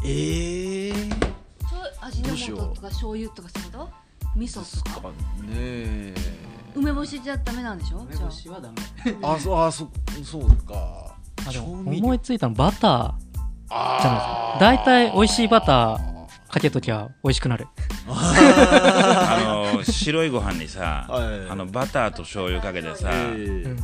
[0.04, 1.12] えー、
[2.02, 3.90] 味のどうしよう素とか醤油とかそういうこと？
[4.36, 5.14] 味噌とかね
[5.52, 6.14] え。
[6.76, 8.08] 梅干しじゃダメなんでしょ？
[8.12, 8.76] じゃあはダメ。
[9.24, 9.90] あそうあそ
[10.24, 11.16] そうか。
[11.48, 13.14] あでも思いついたのバター
[13.70, 14.58] じゃないですか。
[14.60, 17.68] 大体美味しいバターかけときゃ美味しくなる。
[18.08, 21.50] あの白いご飯にさ、はい。
[21.50, 23.78] あのバターと醤油かけてさ、えー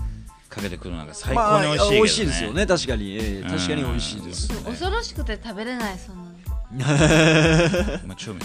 [0.48, 1.98] かけてくるのが最まあ高に美味しいけど、ね。
[1.98, 2.66] 美味しいですよね。
[2.66, 4.58] 確かに、えー確かに美味しいですね。
[4.66, 6.32] 恐ろしくて食べれないそんなの。
[8.08, 8.40] まあ、調味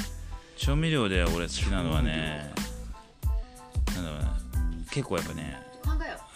[0.60, 2.52] 調味料で俺好きなのはね
[3.94, 4.36] なんだろうな
[4.90, 5.56] 結構やっぱね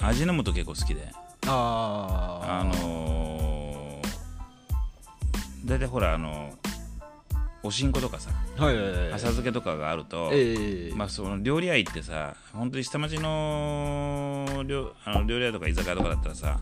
[0.01, 1.12] 味の素結構好きで。
[1.47, 6.55] ああのー、大体ほらあの
[7.62, 16.61] おしんことかさはいはいはい浅漬けとかがあると、ええまあ、その料理屋行ってさ本当に下町の料あの料理屋とか居酒屋とかだったらさ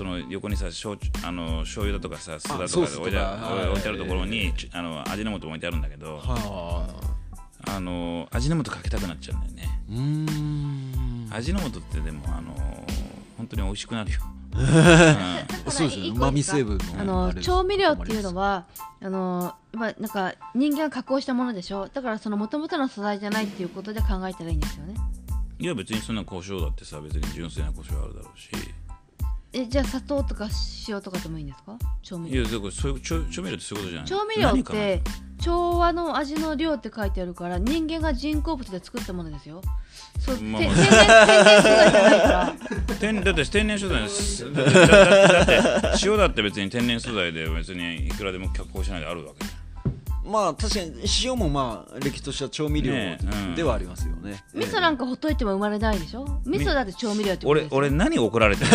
[0.00, 3.68] その横にさ焼酎あの醤油だとかさ酢だとか置いてあはい。
[3.68, 6.88] 置いてあるところに、ちあの味の素置いてあるんだけど、は
[7.66, 7.76] あ。
[7.76, 9.80] あの味の素かけたくなっちゃうんだよね。
[9.90, 11.28] うーん。
[11.30, 12.54] 味の素ってでもあの
[13.36, 14.20] 本当に美味しくなるよ、
[14.56, 16.08] うんそうですね。
[16.08, 18.64] 旨味成分のあの調味料っていうのは
[19.02, 21.90] あのまあなんか人間が加工したものでしょ？
[21.92, 24.94] だからその元々の素材じゃないっていうことで考えたらいいんですよね。
[25.58, 28.48] いや別にそんな胡椒だってさ別に純粋な胡椒あるだろうし
[29.52, 30.48] えじゃあ砂糖とか
[30.88, 31.76] 塩とかでもいいんですか？
[32.02, 32.42] 調味料。
[32.42, 34.08] いやだからそういう調調味料ってそういうことじゃない。
[34.08, 35.02] 調味料って
[35.40, 39.62] 調和の味の量って書いてあるから人間が人工物で作ったものですよ。
[40.18, 40.74] そう、まあまあ。
[40.74, 40.94] て天然
[41.26, 42.54] 天然素材じゃないから。
[43.00, 44.52] 天だって天然素材です。
[44.54, 49.50] だって塩だって別に天然素材で別にいくらでも加工しないであるわけじ
[50.30, 50.92] まあ確かに
[51.24, 53.54] 塩もまあ歴とした調味料ねうん。
[53.54, 54.42] ではありますよね。
[54.54, 56.24] 味噌なんかほっといても生まれないでしょ？
[56.46, 58.70] 味噌だって調味料ってこと俺ですよ俺何怒られてる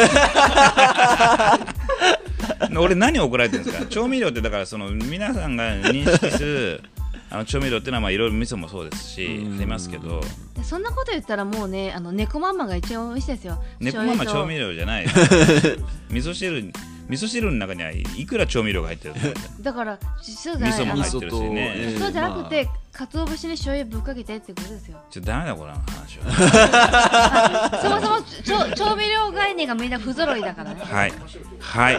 [2.71, 2.81] の？
[2.81, 3.85] 俺何怒られてるんですか？
[3.87, 6.81] 調味料ってだからその皆さんが認識する
[7.31, 10.21] あの調味料っていうのはまあいろいろ味噌もそうですしありますけど。
[10.55, 13.61] でそんなこと言ったらもうねあの猫ママが一番美味しいですよ。
[13.79, 15.05] 猫ママ調味料料じゃない。
[16.09, 16.71] 味噌汁
[17.07, 19.21] 味噌汁の中にはいくら調味料が入ってるの
[19.61, 20.69] だからそうじゃない。
[20.71, 21.73] 味噌も入ってるしね。
[21.75, 24.97] えーそうじゃなくて、ま鰹節に醤油ぶっかけてってことですよ。
[25.11, 27.79] ちょっとダメだこの話は。
[27.83, 30.81] そもそも調調味料概念がみんな不揃いだからね。
[30.81, 31.13] はい。
[31.59, 31.97] はい。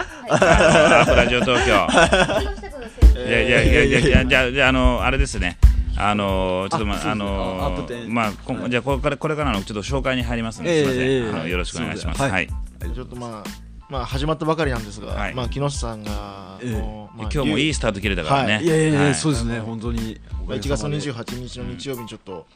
[1.16, 3.20] ラジオ東京。
[3.26, 3.50] いやい。
[3.50, 5.58] やいやいやいやじゃあじゃああのあれですね。
[5.98, 12.20] あのちょっとまああのあアップテンまあこんじゃあこれからこれからのちょっと紹介に入りますので、ええすみません、ええあのよろしくお願いします。
[12.20, 12.30] はい。
[12.30, 12.48] はい。
[12.94, 15.34] ちょっとまあまあ始まったばかりなんですが、はい。
[15.34, 16.72] まあ木下さんが、ええ。
[17.16, 18.54] まあ今日もいいスタート切れたからね。
[18.54, 18.64] はい。
[18.64, 19.14] いやいやいや、はい。
[19.14, 19.60] そうですね。
[19.60, 20.20] 本当に。
[20.46, 22.46] まあ1月の28日の日曜日にちょっと、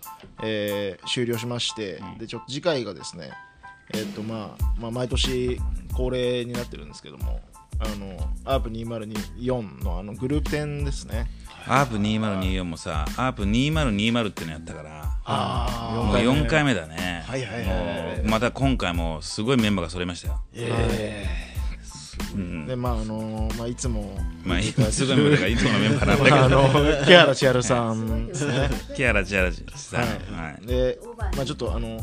[0.43, 3.31] えー終了しまして、でちょっと次回がですね
[3.93, 5.61] えっとまあ、まあ毎年
[5.95, 7.41] 恒例になってるんですけども
[7.79, 11.29] あのアープ2024のあのグループ展ですね
[11.67, 17.25] アープ2024もさ、アープ2020ってのやったから、あもう4回目だね。
[17.27, 20.41] はいはいはいまた今回もすごいメンバーが揃いましたよ。
[20.55, 21.27] え
[22.35, 26.37] うんでまああのまあいつもまあいすごい無理がいつものメンバーなんだけど。
[26.45, 28.71] あの木原千春さんですね。
[28.95, 30.01] 木原千原さん。
[30.01, 30.07] は
[30.43, 30.67] はい。
[30.67, 30.99] で
[31.37, 32.01] まあちょっとあの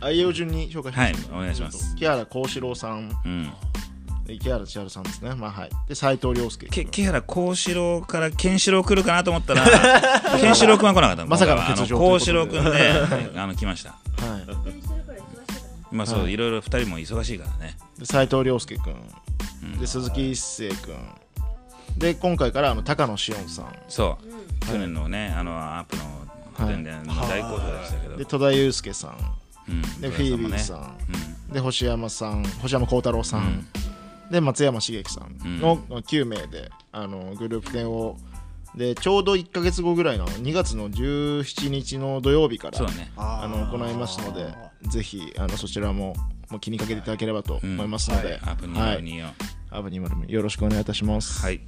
[0.00, 1.96] 愛用順に紹介しはいますお願いします。
[1.96, 3.10] 木原幸四郎さん。
[3.24, 3.44] うん。
[3.44, 3.50] で
[4.38, 5.34] 木原千春さんですね。
[5.34, 5.70] まあはい。
[5.88, 9.64] で斉藤亮介け木原幸四郎からケンシロウ来るかなと思ったら
[10.40, 13.90] ケンシロウ君は来なかったまさかの欠場あの幸四郎君で はいあの来ました。
[13.90, 13.96] は
[14.38, 15.94] い。
[15.94, 16.32] まあそう、はい。
[16.32, 17.76] い、ろいろ二人も忙しいからね。
[17.98, 18.94] で斉藤亮介君
[19.62, 19.78] うん。
[19.78, 20.94] で鈴木一星君
[21.98, 23.66] で今回からあの高野紫音さん。
[23.88, 24.66] そう。
[24.66, 26.02] 去年のねあのアップの
[26.54, 29.16] 個展で大好評でしたけど、で戸田祐介さん。
[30.00, 32.42] でフィービーさん、で星山さん。
[32.60, 33.66] 星山幸太郎さん、
[34.30, 38.16] で松山茂樹さんの9名であのグループ展を
[38.76, 43.10] でちょうど1か月後ぐらいの2月の17日の土曜日からそうだね。
[43.16, 44.54] あの行いますので
[44.88, 46.14] ぜひあのそちらも
[46.50, 49.30] もう気にかけていただければと思いますので、アップはい、224
[49.70, 51.42] アブ202よろしくお願いいたします。
[51.42, 51.60] はい、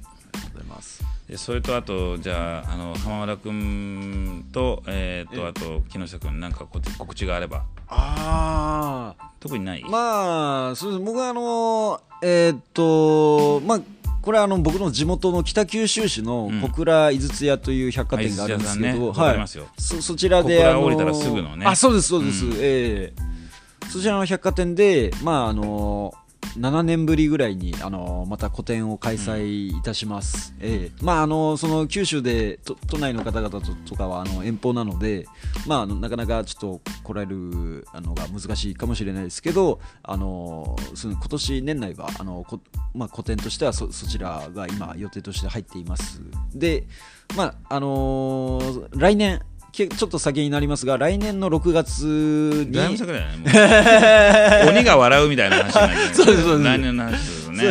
[1.27, 13.81] でそれとあとじゃああの浜村君と,、えー、とあと木下君なんかこ告知があればあ特にない、あまあそうです僕はあのえーっとまあ
[14.21, 16.61] これはあの僕の地元の北九州市のうん。
[16.61, 19.81] 小倉井筒屋という百貨店があるんですけど、あ井筒屋さんねはい。
[19.81, 21.65] そそちらであのね。
[21.65, 22.53] あそうですそうです、うん。
[22.53, 23.13] ええ。
[23.89, 26.13] そちらの百貨店でまああの
[26.57, 31.03] 7年ぶりぐらいにあのまた個展を開催いたします、ええ。
[31.03, 35.25] まああのその九州で都都内の方々ととかはあの遠方なので
[35.67, 42.59] まあなかなかちょっと来られるあのが難しいかもしれないですけどあのその今年年内はあのこ、
[42.93, 46.21] まあ、個展としてはそそちらが今予定として入っています。
[46.53, 46.85] で
[47.35, 52.03] まああのー来年けちょっと先になりますが来年の6月
[52.69, 52.77] に
[54.69, 56.69] 鬼が笑うみたいな話になる そうですそうです。
[56.69, 57.63] 来年の話ですよね。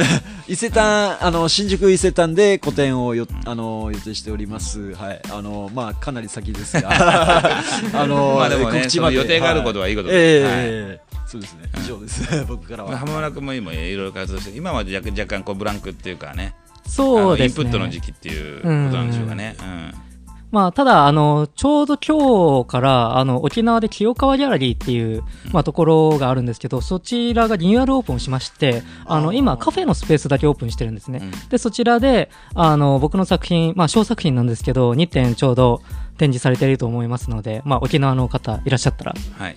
[0.49, 4.95] 伊勢丹、あの新宿伊勢丹で個展をよ、あの予定しております。
[4.95, 6.91] はい、あのまあかなり先ですが、
[7.95, 11.71] あのまあでもね告予定があることはいいことえですえそうですね。
[11.85, 12.45] 以上です。
[12.49, 12.99] 僕からは。
[12.99, 16.57] 浜村君も今いろいろ活動して今は若若干こうブランクっていうかね。
[16.85, 17.63] そうですね。
[17.63, 20.12] インプットの時期っていうことなんでしょうかね、うん
[20.53, 31.21] まあ、ただ、あの、ちょうど今日から、あの、沖縄で清川ギャラリーっていう、まあ、ところがあるんですけど、そちらがリニューアルオープンしまして、あの、今、カフェのスペースだけオープンしてるんですね。
[31.23, 31.49] うん。
[31.49, 35.81] で、そちらで、あの、僕の作品、まあ、小作品なんですけど、2点ちょうど
[36.19, 39.57] 展示されていると思いますので、まあ、沖縄の方いらっしゃったら、はい。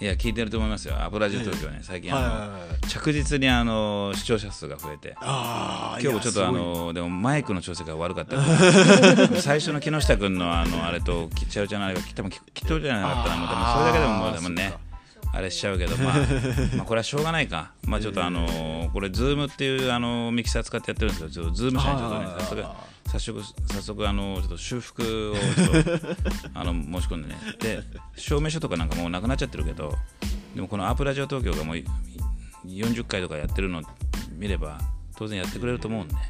[0.00, 0.94] いや聞いてると思いますよ。
[1.02, 5.16] アプラジオ東京ね最近あの、着実にあの視聴者数が増えて。
[5.20, 8.36] あー今日もちょっとあのでもマイクの調整が悪かった
[9.42, 14.87] 最初の木下君のあのあれとちゃうちゃんのあれが多分ききっとじゃなかったらもうそれだけでももう多分ね
[15.32, 16.18] あれしちゃうけど、まあ、
[16.76, 22.26] まあこれはしょうがないか、まあ、ちょっとあのこれ、ズームっていうあのミキサー使ってやってるんですけど、ちょっとズーム社にちょっとね、
[23.08, 26.08] 早速、早速、早速あのちょっと修復をちょっと
[26.54, 27.80] あの申し込んでね、で、
[28.16, 29.96] 証明書とかなんかもうなくなっちゃってるけど、
[30.54, 31.84] でもこのアップラジオ東京がもうい
[32.66, 33.82] 40回とかやってるの
[34.32, 34.80] 見れば、
[35.16, 36.20] 当然やってくれると思うんで、は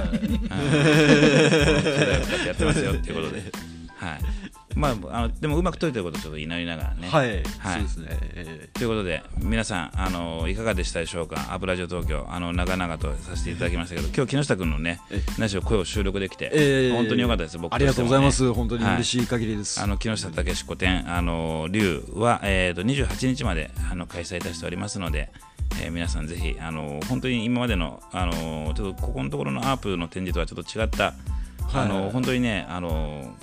[0.00, 0.04] い、
[2.46, 3.52] やってますよっていうことで、
[3.96, 4.20] はい。
[4.76, 7.08] まあ、あのでもうまく解いてることをちょっと祈りながらね。
[7.08, 7.42] はい、はい。
[7.74, 8.06] そうですね。
[8.10, 11.36] えということで皆さんあのいかがでしたでしょうか？
[11.52, 12.26] アップラジオ東京。
[12.28, 18.52] あの長々とさせていただきましたけど今日木下君のねえ何しろ声を収録できて、え本当に良かったです僕ありがとうございます。
[18.52, 19.80] 本当に嬉しい限りです。
[19.80, 25.30] あの木下武史古典あの龍は、えー、と28日まであの開催いたしておりますので、
[25.82, 31.14] えー皆さんぜひあの本当に今までのあのちょっとここのところのアープの展示とはちょっと違った、
[31.72, 33.34] あの本当にねあの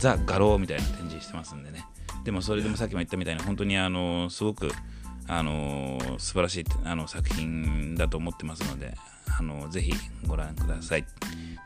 [0.00, 1.84] ザ・画廊みたいな展示してますんでね
[2.24, 4.70] でもそれでもさっきも言ったみたいに本当にあのすごく
[5.28, 8.94] あの素晴らしいあの作品だと思ってますので
[9.38, 9.92] あのぜひ
[10.26, 11.04] ご覧ください。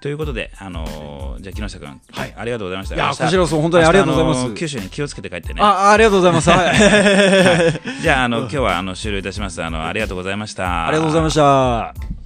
[0.00, 2.94] ということで、あのじゃあ木下君、はいありがとうございました。
[2.94, 5.62] いやこちらこそ本当にありがとうございます九州に気をつけて帰ってね。
[5.62, 6.50] あ、ありがとうございます。
[6.52, 8.02] はい。
[8.02, 9.62] じゃあ、あの 今日はあの終了いたします。
[9.62, 10.86] あのありがとうございました。
[10.86, 12.23] ありがとうございました。